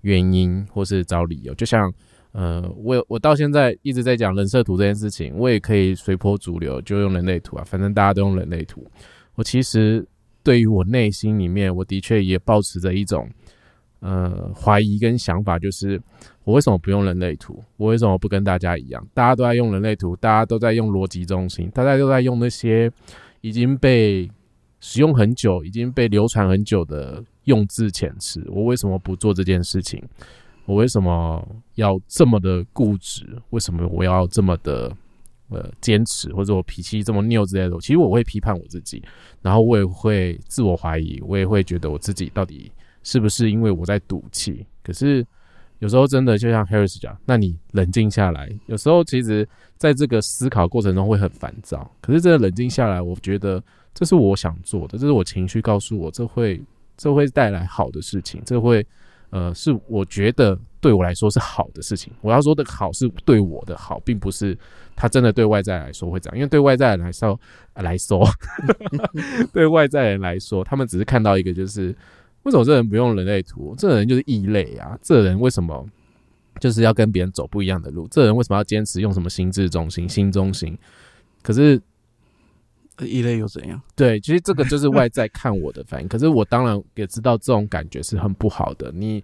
[0.00, 1.54] 原因或是找理由。
[1.54, 1.92] 就像，
[2.32, 8.86] 呃，我我到现在一直在讲人设图这件事情，我也可以随波逐流，就用人类图啊，反正大家都用人类图。
[9.34, 10.06] 我其实
[10.42, 13.28] 对于我内心里面，我的确也保持着一种
[14.00, 16.00] 呃怀疑跟想法，就是
[16.44, 17.62] 我为什么不用人类图？
[17.76, 19.06] 我为什么不跟大家一样？
[19.14, 22.90] 大家都在用人类图，大家都在用逻辑中心，大家都在用那些。
[23.42, 24.30] 已经被
[24.80, 29.98] 使用很久、已经被流传很久的用字遣词，我为什么不做这件事情？
[30.70, 31.44] 我为什么
[31.74, 33.26] 要这么的固执？
[33.50, 34.96] 为什么我要这么的
[35.48, 36.32] 呃坚持？
[36.32, 37.76] 或者我脾气这么拗之类的？
[37.80, 39.02] 其实我会批判我自己，
[39.42, 42.70] 然后我也会自我怀疑，我也会觉得我自己到底
[43.02, 44.64] 是不是因为我在赌气？
[44.84, 45.26] 可是
[45.80, 49.46] 有时候真的就像 Harris 讲，那你冷静下来，有时候其实
[49.76, 53.60] 在这个思考过程中会很烦躁，可是真的冷静下来，我觉得
[53.92, 56.62] 这是我想做的，这是我情绪告诉我，这会
[56.96, 58.86] 这会带来好的事情，这会
[59.30, 62.12] 呃是我觉得对我来说是好的事情。
[62.20, 64.56] 我要说的好是对我的好，并不是
[64.94, 67.40] 他真的对外在来说会这样，因为对外在人来说
[67.74, 68.24] 来说，
[69.52, 71.94] 对外在人来说，他们只是看到一个就是。
[72.44, 73.74] 为什么这人不用人类图？
[73.76, 74.98] 这人就是异类啊！
[75.02, 75.86] 这人为什么
[76.58, 78.08] 就是要跟别人走不一样的路？
[78.10, 80.74] 这人为什么要坚持用什么心智中心、心中心？
[81.42, 81.78] 可是
[83.06, 83.80] 异类又怎样？
[83.94, 86.06] 对，其实这个就是外在看我的反应。
[86.08, 88.92] 可是我当然也知道这种感觉是很不好的。
[88.92, 89.22] 你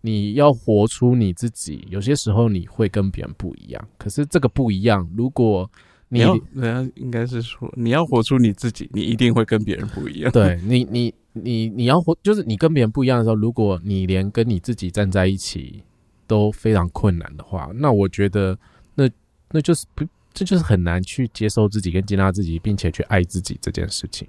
[0.00, 3.88] 你要活出你自己，有些时候你会跟别人不一样。
[3.98, 5.70] 可是这个不一样，如果
[6.08, 10.30] 你要，人家应该是说你要活出你自己，你一定会跟别人不一样。
[10.32, 11.14] 对你，你。
[11.34, 15.82] 你你要活，就是你跟别人不一样的时候，如果你连跟你自己站在一起
[16.26, 18.54] 都非常困难的话，那我觉得
[18.94, 19.08] 那
[19.50, 24.26] 那就是不，这就是很难去接受自己跟接纳自己，并且去爱自己这件事情。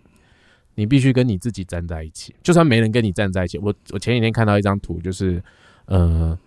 [0.76, 3.58] 你必须跟你自己站在一起，就算没人跟你站在一起。
[3.60, 5.42] 我我前几天看到一张图，就是
[5.86, 6.38] 呃，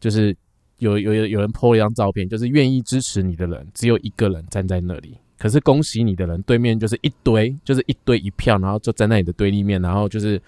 [0.00, 0.36] 就是
[0.78, 5.16] 有有有人 po 一张照片，就是愿意支持你的人只有一个人站在那里。
[5.38, 10.40] 可是恭喜你的人，对面就是一堆，就是一堆一票，然后就站在你的对立面，然后就是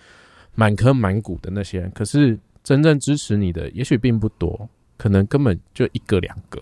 [0.54, 1.90] 满坑满谷的那些人。
[1.92, 6.60] 可是真正支持你的，也许并不多，可能根本就一个两个。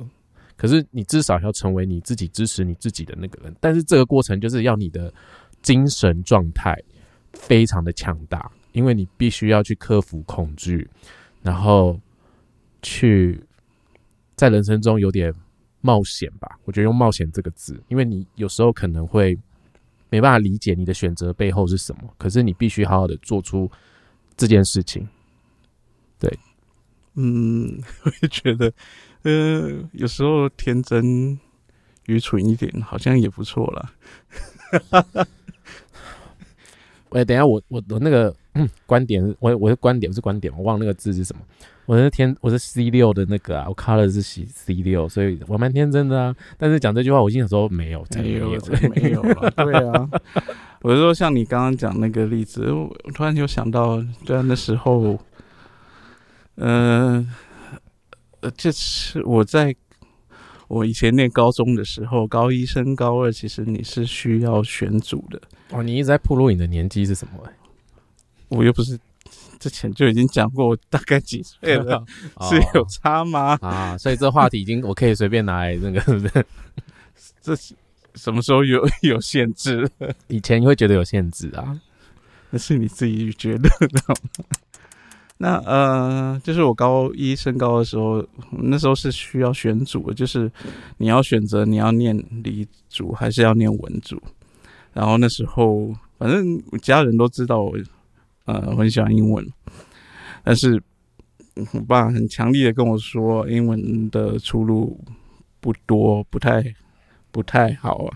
[0.63, 3.53] 可是你至少要成为你自己支持你自己的那个人。
[3.59, 5.13] 但是这个过程就是要你的
[5.61, 6.81] 精神状态
[7.33, 10.89] 非常的强大，因为你必须要去克服恐惧，
[11.43, 11.99] 然后
[12.81, 13.43] 去
[14.37, 15.35] 在人生中有点。
[15.85, 19.37] 冒险吧，我觉得用“冒险”这个字，因为你有时候可能会
[20.11, 23.69] 没办法理解你的选择背后是什么，可是你必须好好的做出
[24.37, 25.05] 这件事情。
[26.21, 26.39] 对，
[27.15, 28.73] 嗯，我也觉得，
[29.23, 31.39] 呃，有时候天真、
[32.07, 33.91] 愚蠢一点，好像也不错了。
[37.11, 38.35] 喂， 等下，我我我那个
[38.87, 41.43] 观点，我我的观点不是观点，我忘那个字是什么。
[41.85, 46.35] 我是天，我是 C 六的那个啊，我卡的是 C C 六，所以我蛮天真的啊。
[46.57, 48.51] 但是讲这句话，我心想说没有，没有，
[48.95, 49.51] 没有了。
[49.51, 50.09] 对啊，
[50.83, 55.19] 我是说像你刚刚讲那个例子，我突然就想到，对啊，那时候，
[56.55, 57.29] 嗯，
[58.43, 59.75] 呃，这是我在
[60.69, 65.41] 我以前念高中的时候，高一升高二，其实你是需要选组的。
[65.71, 67.43] 哦，你一直在铺路你的年纪是什么？
[68.49, 68.99] 我又不是。
[69.59, 72.05] 之前就已经讲过，我大概几岁了，
[72.51, 73.57] 是有差吗？
[73.63, 76.45] 啊，所以这话题已经我可以随便拿来那个，
[77.41, 77.55] 这
[78.17, 79.89] 什么时候有有限制？
[80.27, 81.81] 以前你会觉得有限制啊？
[82.51, 84.15] 那是你自己觉得的。
[85.43, 90.49] 那呃，就是我高一升高的时候，那时候是需要选组的，就是
[90.99, 94.23] 你要选择你要念理组还是要念文组。
[94.93, 97.77] 然后那时候，反正家人都知道我。
[98.45, 99.47] 呃，我很喜欢英文，
[100.43, 100.83] 但是
[101.75, 104.99] 我爸很强力的跟我说，英文的出路
[105.61, 106.61] 不多，不太
[107.31, 108.11] 不太好啊。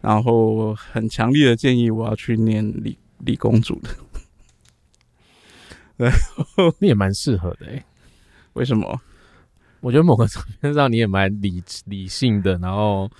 [0.00, 3.90] 然后很强烈的建议我要去念理理工组的。
[6.04, 7.84] 然后你也蛮适合的哎，
[8.54, 9.00] 为什么？
[9.80, 13.10] 我觉得某个层面上你也蛮理理性的，然后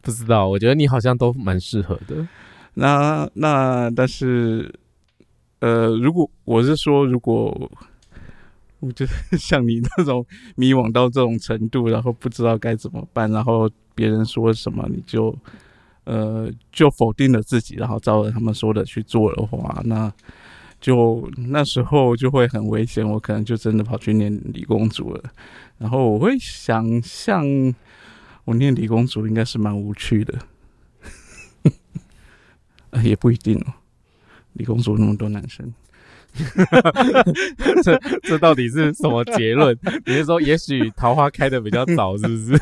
[0.00, 2.26] 不知道，我觉得你好像都蛮适合的。
[2.74, 4.72] 那那但是。
[5.62, 7.70] 呃，如果我是说，如果
[8.78, 10.24] 我觉得像你那种
[10.56, 15.36] 迷惘到这种程度，然后不知道该怎么办，然后别人说什么你就
[16.04, 20.10] 呃就否定了自己，然后照着他们说的去做的话，那
[20.80, 25.22] 就那时候就会很危险，我可能就真的跑去念理工组了。
[25.78, 27.44] 然后我会想象，
[28.44, 30.38] 我念理工组应该是蛮无趣的，
[33.02, 33.74] 也不一定哦。
[34.54, 35.72] 理工组那么多男生，
[37.84, 39.78] 这这到底是什么结论？
[40.04, 42.60] 你是说，也许桃花开的比较早，是不是？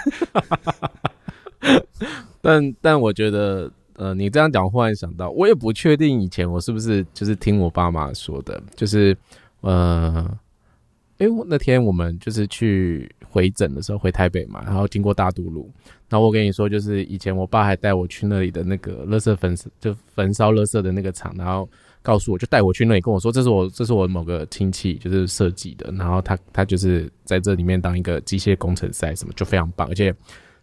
[2.43, 9.15] 但但我觉得，呃，你这样讲，忽然想到，我也不确定以前我是不是就是听我爸妈说的，就是
[9.61, 10.39] 呃。
[11.21, 15.69] 哎，那天我们就是去回诊的时候回台北嘛，然后经过大渡路，
[16.09, 21.69] 然后我跟你说，就是以前我爸还带我去那里的那个垃圾焚就焚烧垃圾的那个厂，然后
[22.03, 30.15] 告诉我就带我去那里跟我说，这是我这是我某个亲戚就是设计的，然后他他就是在这里面当一个机械工程师什么就非常棒，而且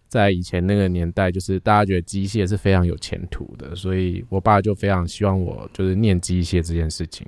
[0.07, 7.27] 在以前那个年代，就是大家觉得机械是非常有前途的，所以我爸就非常希望我就是念机械这件事情，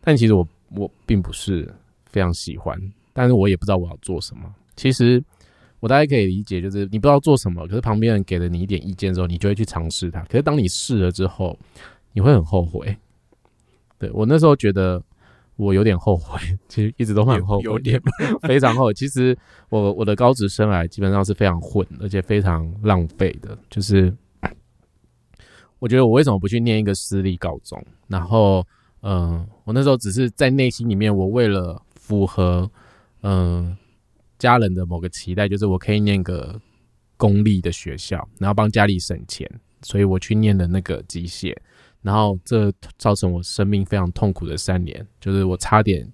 [0.00, 0.46] 但其实我。
[0.76, 1.72] 我并不是
[2.06, 2.76] 非常喜欢，
[3.12, 4.52] 但是我也不知道我要做什么。
[4.74, 5.22] 其实
[5.78, 10.20] 我大概可以理解，就是你不知道做什么，可是旁边人给了你一点意见之后，你就会去尝试它。
[10.24, 11.56] 可是当你试了之后，
[12.12, 12.96] 你会很后悔。
[13.96, 15.00] 对我那时候觉得
[15.56, 16.38] 我有点后悔，
[16.68, 18.00] 其实一直都蛮后悔，有点
[18.42, 18.94] 非常后悔。
[18.94, 19.36] 其实
[19.68, 23.56] 我我的高职生涯基本上是非常混，而且非常浪费的。
[23.70, 24.12] 就是
[25.78, 27.80] 我觉得我为什么不去念一个私立高中？
[28.08, 28.66] 然后，
[29.02, 32.70] 嗯，我那时候只是在内心里面，我为了符合
[33.22, 33.76] 嗯
[34.38, 36.60] 家人的某个期待，就是我可以念个
[37.16, 39.48] 公立的学校，然后帮家里省钱，
[39.82, 41.56] 所以我去念的那个机械。
[42.04, 46.06] 然后这造成我生命非常痛苦的三年，就是我差点，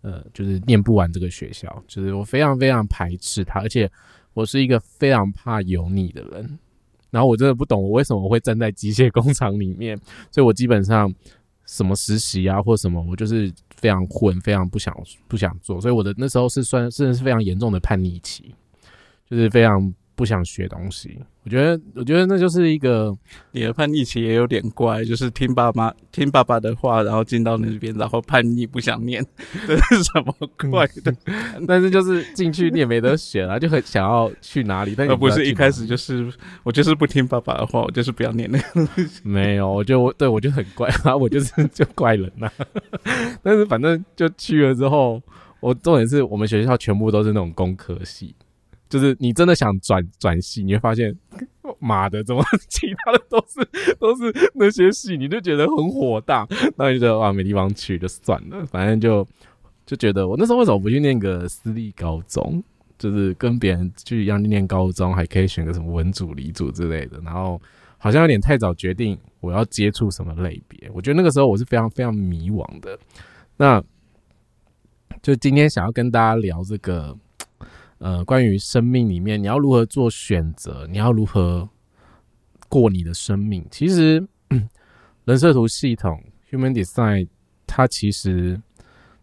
[0.00, 3.88] 呃，就是念不完这个学校，就是我非常非常排斥它，而且
[4.34, 6.58] 我是一个非常怕油腻的人。
[7.10, 9.96] 然后我真的不懂我为什么会站在机械工厂里面，
[10.32, 11.14] 所以我基本上
[11.64, 14.92] 什么实习啊或什么，我就是非常混，非常不想
[15.28, 15.80] 不想做。
[15.80, 18.52] 所以我的那时候是算真的是非常严重的叛逆期，
[19.30, 19.94] 就是非常。
[20.16, 23.14] 不想学东西，我觉得，我觉得那就是一个
[23.52, 29.24] 你的叛逆期也有点怪，就是听爸妈听爸爸的话，然后进到那边，然后叛逆不想念，
[29.68, 30.34] 这是什么
[30.70, 31.14] 怪的？
[31.68, 38.88] 但是就是进去你也没得选啊，就很想要去哪里，但不是一开始就是我就是不听爸爸的话，我就是不要念那个。
[39.22, 42.50] 没有，我觉得我对我就很怪 啊，我就是就怪人呐。
[43.42, 45.22] 但是反正就去了之后，
[45.60, 48.34] 我重点是我们学校全部都是那种工科系。
[48.88, 51.12] 就是你真的想转转系，你会发现，
[51.80, 59.26] 妈的，怎么 其他的都是都是那些系，你就觉得很火大，那就觉得哇，没地方去就算了，反正就
[59.84, 62.62] 就觉得我那时候为什么不去念个私立高中，
[62.96, 67.60] 就是跟别人去一样念高中，还可以选个什么文组、理组之类的，然后
[67.98, 72.96] 好像有点太早决定我要接触什么类别，我觉得那个时候我是非常非常迷惘的。
[73.56, 73.82] 那
[75.20, 77.16] 就今天想要跟大家聊这个。
[77.98, 80.86] 呃，关于生命里面，你要如何做选择？
[80.90, 81.66] 你要如何
[82.68, 83.66] 过你的生命？
[83.70, 84.22] 其实，
[85.24, 87.26] 人设图系统 （Human Design）
[87.66, 88.60] 它其实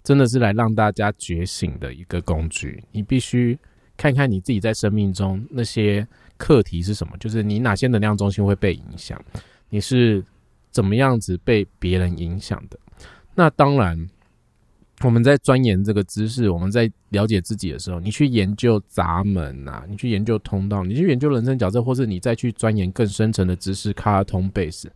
[0.04, 2.84] 真的是来让大家觉醒的一个工具。
[2.92, 3.58] 你必须
[3.96, 6.08] 看看你自己在生命中那些
[6.38, 9.24] 课题是什么，就是你哪些能量中心会被影响，
[9.70, 10.26] 你是
[10.72, 12.80] 怎么样子被别人影响的。
[13.36, 14.10] 那当然。
[15.02, 24.88] 我们在钻研这个知识，我们在了解自己的时候，你去研究闸门啊，你去研究通道，你去研究人生角色，或是你再去钻研更深层的知识，卡通 base，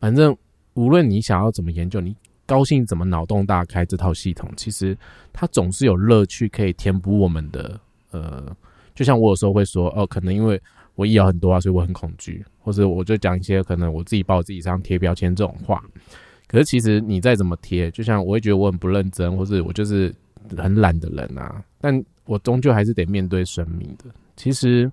[0.00, 0.36] 反正
[0.74, 4.96] 无论你想要怎么研究，你高兴怎么脑洞大开这套系统，其实
[5.32, 7.78] 它总是有乐趣可以填补我们的。
[8.10, 8.44] 呃，
[8.94, 10.60] 就像我有时候会说，哦，可能因为
[10.96, 15.82] 我医疗很多啊，所以我很恐惧，或者我就讲一些可能我自己把我自己上贴标签这种话。
[16.52, 20.14] 可是其实你再怎么贴，就像我会觉得我很不认真，或是我就是
[20.54, 24.04] 很懒的人啊，但我终究还是得面对生命的。
[24.36, 24.92] 其实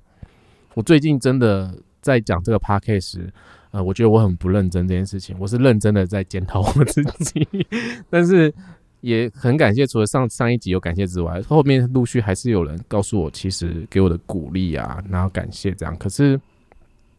[0.74, 3.24] 我最近真的在讲这个 p a c k a g e
[3.72, 7.45] 呃，我觉得我很不认真这件事情，我是认真的在检讨我自己。
[8.10, 8.53] 但是
[9.01, 15.93] 也很感谢，除了上上一集有感谢之外，后面陆续还是有人告诉我，其实给我的鼓励啊，然后感谢这样。
[15.97, 16.39] 可是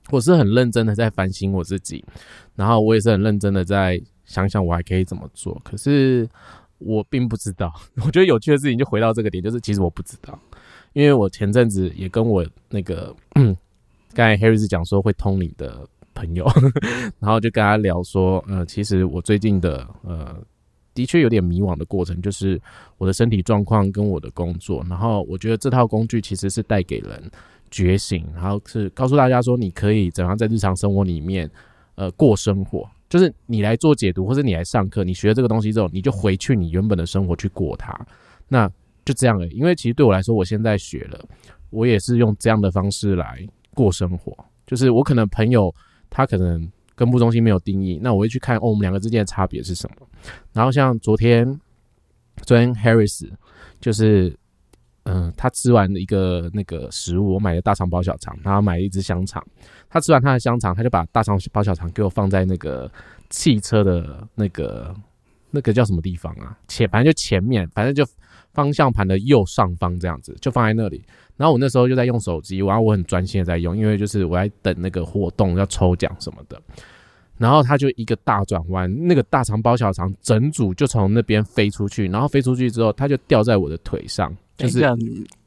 [0.08, 2.02] 我是很认真的在反省我自己，
[2.56, 4.00] 然后我也是很认真的在。
[4.30, 6.28] 想想我还可以怎么做，可是
[6.78, 7.72] 我并不知道。
[8.06, 10.38] 我觉得有趣的事情就回到这个点，就是其实我不知道，
[10.92, 13.12] 因为我前阵子也跟我那个
[14.14, 16.46] 刚才 Harry 是讲说会通灵的朋友，
[17.18, 20.40] 然后就跟他聊说，呃，其实我最近的呃
[20.94, 22.60] 的确有点迷惘的过程，就是
[22.98, 27.30] 我的身体状况跟我的工作，然后我觉得这套工具其实是带给人
[27.68, 31.50] 觉醒，然后是告诉大家说你可以怎样在日常生活里面
[31.96, 32.88] 呃过生活。
[33.10, 37.92] 就是你来做解读，或者你来上课，你学了这个东西之后，你就回去你原本的生活去过它，
[38.48, 38.66] 那
[39.04, 39.46] 就这样了。
[39.48, 41.22] 因为其实对我来说，我现在学了，
[41.68, 44.32] 我也是用这样的方式来过生活。
[44.66, 45.74] 就是我可能朋友
[46.08, 50.06] 他可能根部中心没有定义，那我会去看哦，我们两个之间的差别是什么。
[50.52, 51.44] 然后像昨天，
[52.46, 53.28] 昨天 Harris
[53.80, 54.34] 就是。
[55.04, 59.44] 嗯，他吃完一个那个食物，我买的大肠包小肠，然后买了一只香肠。
[59.88, 62.90] 他吃完他的香肠，他就把大肠包小肠给我放在那个
[63.30, 64.94] 汽车的那个
[65.50, 66.56] 那个叫什么地方啊？
[66.68, 68.04] 前反正就前面，反正就
[68.52, 71.02] 方向盘的右上方这样子，就放在那里。
[71.36, 76.60] 然后我那时候就在用手机，然后我很专心的在用，因为就是我在等那个活动要抽奖什么的。
[77.38, 84.30] 然后他就一个大转弯，那个大肠包小肠整组就从那边飞出去，然后飞出去之后，他就掉在我的腿上。
[84.60, 84.98] 就是这样，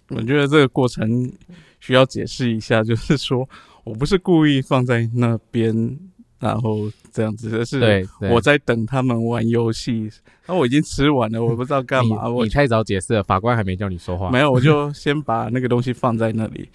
[0.09, 1.31] 我觉得这个过程
[1.79, 3.47] 需要解释一下， 就是说
[3.83, 5.97] 我不是故意放在那边，
[6.39, 10.09] 然后这样子，就是我在等他们玩游戏，
[10.45, 14.29] 然后我已经吃完了，我不知道干嘛，我你你太早解释了，法官还没叫你说话。
[14.29, 16.67] 没有，我就先把那个东西放在那里，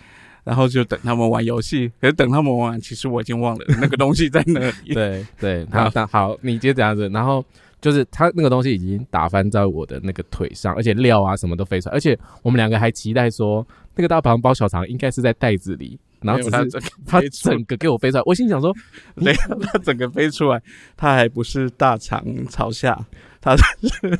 [0.44, 1.90] 然后就等他们玩游戏。
[2.00, 4.92] 可是等他们玩完，其实我已经忘了那个东西在那里。
[4.94, 7.44] 对对，好，那好，你接着这样子，然后
[7.80, 18.74] 就是他那个东西已经打翻在我的那个腿上，而且料啊什么都飞出来，而且我们两个还期待说那个大肠包小肠应该是在袋子里，然后只是它整个他飞出来整个给我飞出来，我心想说，
[19.14, 20.60] 没有，它整个飞出来，
[20.96, 22.98] 它还不是大肠朝下，
[23.40, 24.18] 它是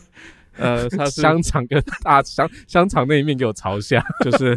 [0.57, 4.05] 呃，它是香肠跟大香香肠那一面给我朝下。
[4.25, 4.55] 就是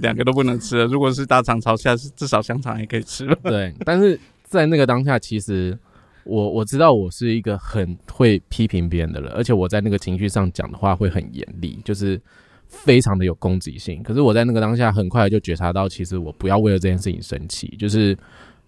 [0.00, 0.84] 两个都不能吃了。
[0.84, 3.34] 如果是大肠朝下，是至少香肠也可以吃了。
[3.42, 5.78] 对，但是在那个当下，其实
[6.24, 12.20] 我我知道我是一个很会批评别人的人，而且我在那个情绪上讲的话会很严厉，就是
[12.68, 14.02] 非常的有攻击性。
[14.02, 17.74] 可是我在那个当下，很快就觉察到，其实我不要为了这件事情生气。
[17.78, 18.16] 就是，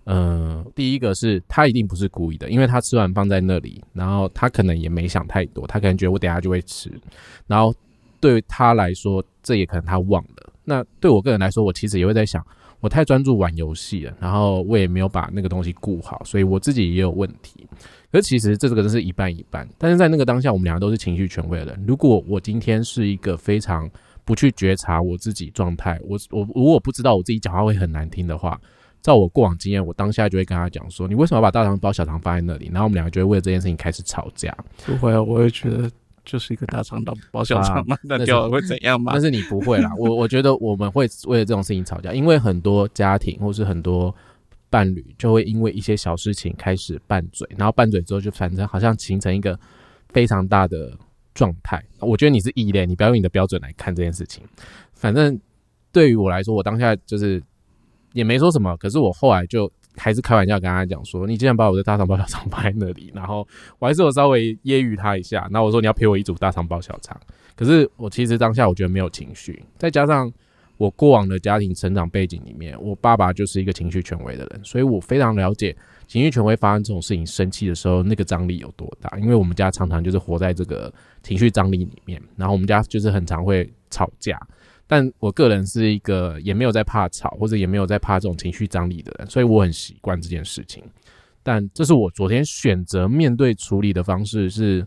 [0.05, 6.91] 呃，第一个是他一定不是故意的，因为他吃完放在那里，然后他可能也没想太多，他可能觉得我等下就会吃，
[7.47, 7.75] 然后
[8.21, 10.53] 对他来说，这也可能他忘了。
[10.65, 12.45] 那对我个人来说，我其实也会在想。
[12.85, 17.67] 我太专注玩游戏了，然后我也没有把那个东西顾好，所以我自己也有问题。
[18.13, 21.83] 可是其实这个真是一半一半，但是在那个当下，我们两个都是情绪权威的人。
[21.89, 23.91] 如果我今天是一个非常
[24.23, 28.61] 不去觉察我自己状态，我我如果不知道我自己讲话会很难听的话，
[29.01, 34.55] 照我过往经验，我当下就会跟他讲说：“你为什么要把大肠包小肠放在那里？”然后我们两个就会为了这件事情开始吵架。
[34.85, 35.91] 不会啊，我会觉得
[36.25, 39.21] 就是一个大肠到包小肠嘛，那那是掉了会怎样嘛但？
[39.21, 44.15] 是你不会啦，我我觉得我们会为了这种事情吵架，因为很多家庭或是很多
[44.71, 49.59] 伴侣就会因为一些小事情开始拌嘴，然后拌嘴之后就反正好像形成一个
[50.09, 50.97] 非常大的
[51.35, 51.85] 状态。
[52.01, 54.43] 我觉得你是异类，你不要用你的标准来看这件事情。
[54.95, 55.39] 反正
[55.93, 57.43] 对于我来说，我当下就是
[58.13, 63.47] 也没说什么，可是我后来就还是开玩笑跟他讲说：“你竟然把我的大肠包小肠放在那里，然后
[63.79, 67.19] 我还是有稍微揶揄他一下，然后我说你要陪我一组大肠包小肠。”
[67.57, 70.33] 可是我其实当下我觉得没有情绪，再加上
[70.77, 75.77] 我过往的家庭成长背景里面，我爸爸就是一个情绪权威的人，所以我非常了解
[76.09, 79.17] 情绪权威发生这种事情生气的时候那个张力有多大。
[79.21, 80.93] 因为我们家常常就是活在这个
[81.23, 84.37] 情绪张力里面，然后我们家就是很常会吵架。
[84.87, 90.85] 但我个人是一个也没有在怕吵，或者也没有在怕这种情绪张力的人，所以我很习惯这件事情。
[91.43, 94.87] 但这是我昨天选择面对处理的方式是，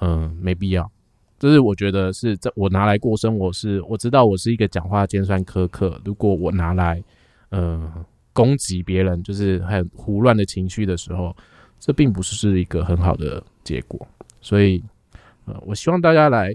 [0.00, 0.90] 嗯、没必要。
[1.38, 7.02] 就是我觉得是在我拿来过生活是，我知道我是一个讲话尖酸苛刻，如果我拿来
[7.50, 11.36] 呃攻击别人，就是很胡乱的情绪的时候，
[11.78, 14.06] 这并不是一个很好的结果。
[14.40, 14.82] 所以
[15.44, 16.54] 呃，我希望大家来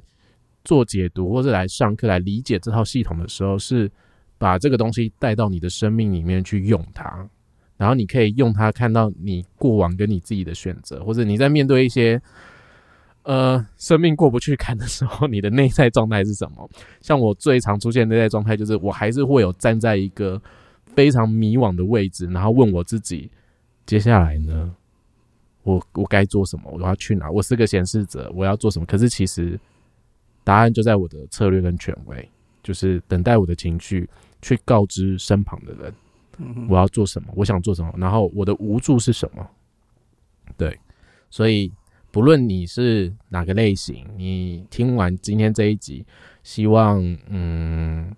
[0.70, 3.90] 做解读或者来上课来理解这套系统的时候，是
[4.38, 7.28] 把这个东西带到你的生命里面去用它，
[7.76, 12.22] 然后你可以用它看到你过往跟你自己的选择，或者你在面对一些
[13.24, 16.70] 呃生命过不去坎的时候，你的内在状态是什么？
[17.02, 20.40] 像我最常出现的内在状态，就是我还是会有站在一个
[20.96, 23.28] 非常迷惘的位置，然后问我自己，
[23.88, 24.72] 接下来呢？
[25.64, 26.70] 我我该做什么？
[26.72, 27.28] 我要去哪？
[27.32, 28.86] 我是个显示者，我要做什么？
[28.86, 29.60] 可是其实
[30.50, 32.28] 答案就在我的策略跟权威，
[32.64, 34.10] 就是等待我的情绪
[34.41, 35.93] 去告知身旁的人，
[36.39, 39.47] 嗯我要做什么，我想做什么，然后我的无助是什么。
[40.58, 40.76] 对，
[41.30, 41.72] 所以
[42.10, 46.04] 不论你是哪个类型，你听完今天这一集，
[46.41, 48.12] 希望嗯，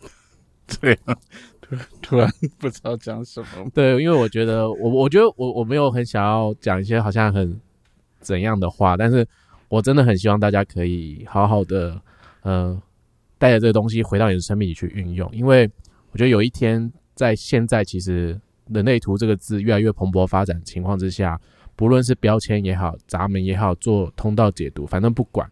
[0.80, 1.16] 对啊，
[1.60, 3.70] 突然突然不知道讲什么。
[3.72, 7.60] 对，因为我觉得我我觉得我我没有很想要讲一些好像很
[8.18, 9.24] 怎样的话，但是
[9.68, 12.00] 我真的很希望大家可以好好的
[12.42, 12.80] 呃
[13.38, 15.70] 带着这个东西回到你的生命里去运用，因为
[16.10, 21.40] 我觉得有一天在现在其实人类图这个字越来越蓬勃发展情况之下，
[21.76, 25.48] 不论是标签也好，闸门也好，做通道解读，反正不管，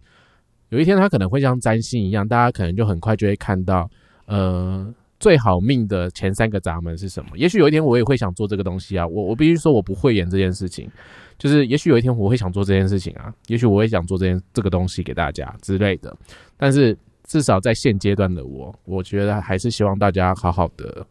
[0.71, 3.91] 有一天它可能会像占星一样，大家可能就很快就会看到
[4.27, 4.95] 呃。
[5.27, 7.31] 最好命的前三个闸门是什么？
[7.37, 9.05] 也许有一天我也会想做这个东西啊。
[9.05, 10.89] 我我必须说，我不会演这件事情，
[11.37, 13.35] 就是也许有一天我会想做这件事情啊。
[13.49, 16.17] 也许我会想做这件这个东西给大家之类的。
[16.57, 21.05] 但是至少在现阶段的我，我觉得还是希望大家好好的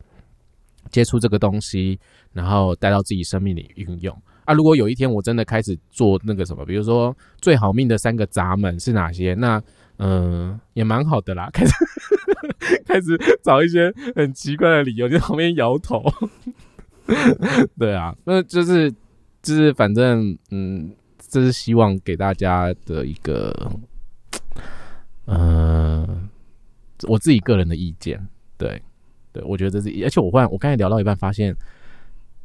[0.89, 1.99] 接触这个东西，
[2.31, 4.53] 然后带到自己生命里运用啊。
[4.53, 9.61] 如果有一天我真的开始做那个什么，比如说最好命的三个闸门是哪些，那
[9.97, 11.49] 嗯、呃也蛮好的啦。
[11.53, 11.73] 开始
[12.85, 16.03] 开始找一些很奇怪的理由，就在旁边摇头。
[17.77, 18.91] 对啊，那就是
[19.41, 23.71] 就是反正嗯，这是希望给大家的一个
[25.25, 26.07] 呃
[27.07, 28.27] 我自己个人的意见。
[28.57, 28.81] 对
[29.31, 31.55] 对，我觉得这是，而且我忽然我刚才聊到一半发现，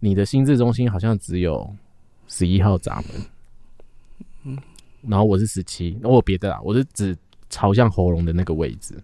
[0.01, 1.75] 你的心智中心好像只有
[2.27, 3.23] 十一号闸门，
[4.45, 4.59] 嗯，
[5.09, 7.17] 然后我是十七，那我别的啊，我是指
[7.51, 8.95] 朝向喉咙的那个位置，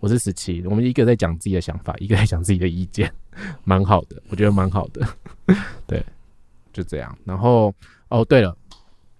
[0.00, 0.60] 我是十七。
[0.66, 3.10] 我们一个在讲自己的想法，一个在讲自己的意见，
[3.64, 5.06] 蛮好的，我觉得蛮好的，
[5.86, 6.04] 对，
[6.72, 7.16] 就这样。
[7.24, 7.72] 然后
[8.08, 8.54] 哦，对了，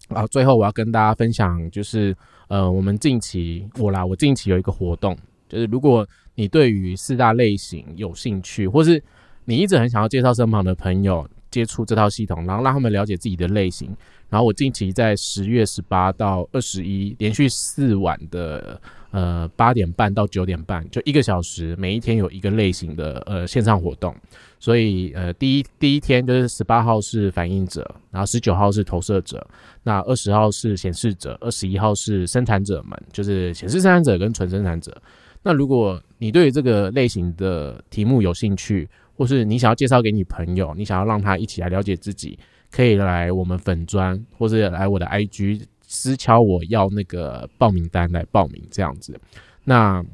[0.08, 2.14] 啊，最后我要跟大家分享，就是
[2.48, 5.16] 呃，我们近期我啦，我近期有一个活动，
[5.48, 9.02] 就是如果你对于四大类型有兴趣，或是
[9.44, 13.94] 你一直很想要介绍身旁的朋友接触这套系统，然后让他们了解自己的类型。
[14.32, 18.80] 然后我近期在十月十八到二十一连续四晚的
[19.10, 24.16] 呃八点半到九点半，就一个小时，每一天有一个类型的呃线上活动。
[24.58, 29.46] 所以呃第一第一天就是十八号是反应者，然后十九号是投射者，
[29.82, 34.96] 那二十号是显示者，二十一号是生产者们，就是显示生产者跟纯生产者。
[35.42, 42.38] 那如果你对这个类型的题目有兴趣，或是你想要介绍给你朋友，你想要让他一起来了解自己，
[42.72, 49.16] 可以来我们粉砖，或是来我的 IG 私敲我要那个报名单来报名这样子。
[49.62, 50.04] 那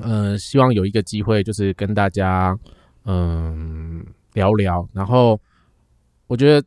[0.00, 2.56] 呃，希望有一个机会，就是跟大家
[3.04, 4.04] 嗯
[4.34, 4.88] 聊聊。
[4.92, 5.40] 然后
[6.26, 6.64] 我觉得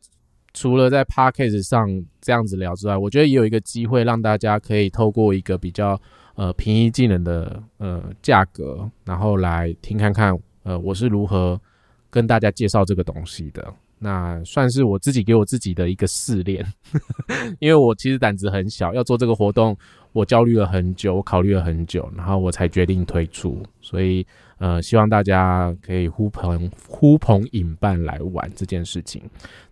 [0.52, 1.88] 除了在 Podcast 上
[2.20, 5.98] 这样子聊之外，我觉得也有一个机会让大家可以透过一个比较
[6.34, 10.36] 呃平易近人的呃价格，然后来听看看。
[10.64, 11.60] 呃，我是如何
[12.08, 13.74] 跟大家介绍这个东西的？
[13.98, 16.64] 那算是我自己给我自己的一个试炼，
[17.60, 19.76] 因为我其实胆子很小，要做这个活动，
[20.12, 23.62] 我焦虑了很久，我考虑了很久，然后我才决定推出。
[23.80, 24.26] 所以，
[24.58, 29.22] 呃，希望大家可以呼朋呼朋引伴来玩这件事情。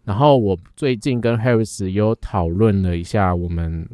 [0.04, 3.88] 然后，我最近跟 Harris 有讨论了一下我们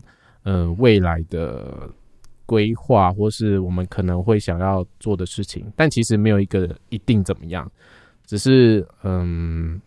[0.45, 1.91] 嗯未来的。
[2.49, 7.71] 规划或是我们可能会想要做的事情，但其实没有一个一定怎么样，
[8.25, 9.79] 只是嗯，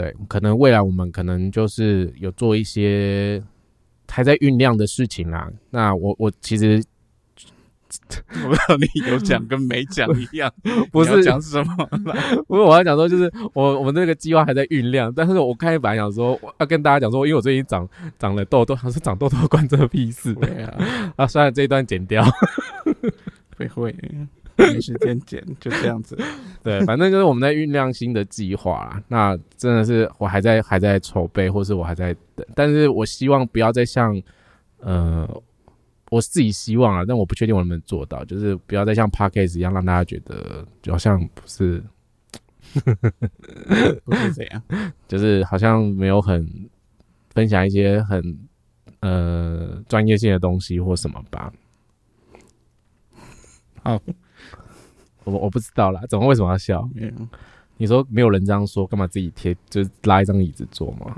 [0.00, 3.42] 对，可能未来我们可能就是有做一些
[4.08, 5.50] 还在酝酿的事情啦。
[5.70, 6.82] 那我我其实。
[8.44, 10.48] 我不知道你有讲跟没讲一样，
[10.92, 11.74] 不是讲什么？
[12.46, 15.12] 不是我要讲说，就是我我们这个计划还在酝酿。
[15.12, 20.32] 但是我开始本来想说，我要跟大家讲说，因为我最近长长了痘痘，还是长痘痘关这个屁事？
[20.34, 22.24] 对啊，啊，算了，这一段剪掉。
[23.56, 23.92] 会会，
[24.60, 26.16] 没时间剪，就这样子。
[26.62, 29.02] 对，反正就是我们在酝酿新的计划啦。
[29.08, 32.46] 那真的是我还在还在筹备，或是我还在等。
[32.54, 34.20] 但是我希望不要再像
[34.78, 35.42] 呃。
[36.10, 41.80] 我自己希望啊，但我不确定我能不能做到，就是不要再像 Parkcase 一样，让大家觉得就好像不是，
[44.04, 44.60] 不是这样，
[45.06, 46.44] 就是好像没有很
[47.32, 48.20] 分享一些很
[48.98, 51.52] 呃专业性的东西或什么吧。
[53.84, 54.02] 好，
[55.30, 56.88] 我我不知道啦，怎么为什么要笑？
[57.76, 61.16] 你说没有人这样说，干嘛自己贴，就是拉一张椅子坐嘛？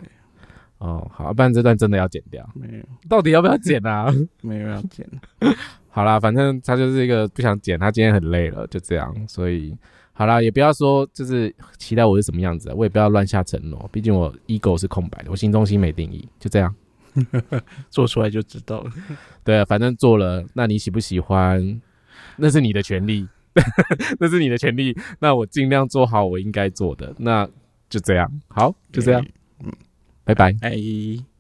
[0.79, 2.49] 哦，好，不然这段真的要剪掉。
[2.55, 4.13] 没有， 到底要不要剪啊？
[4.43, 5.05] 没有要剪。
[5.91, 9.15] 好啦，反正他就是一个不想剪，他今天很累了，就这样。
[9.29, 9.77] 所以，
[10.13, 13.89] 好啦，也不要说就是期待我是什么样子，我也不要乱下承诺。
[13.93, 16.75] 毕竟我 ego 是空白的，我心中心没定义，就这样。
[17.91, 18.91] 做出来就知道了。
[19.45, 21.81] 对啊，反正做了，那你喜不喜欢？
[22.37, 23.29] 那是你的权利，
[24.19, 24.97] 那是你的权利。
[25.21, 27.15] 那我尽量做好我应该做的。
[27.19, 27.49] 那
[27.89, 29.25] 就这样，好，就这样。
[30.25, 30.53] 拜拜。
[30.61, 31.32] 拜。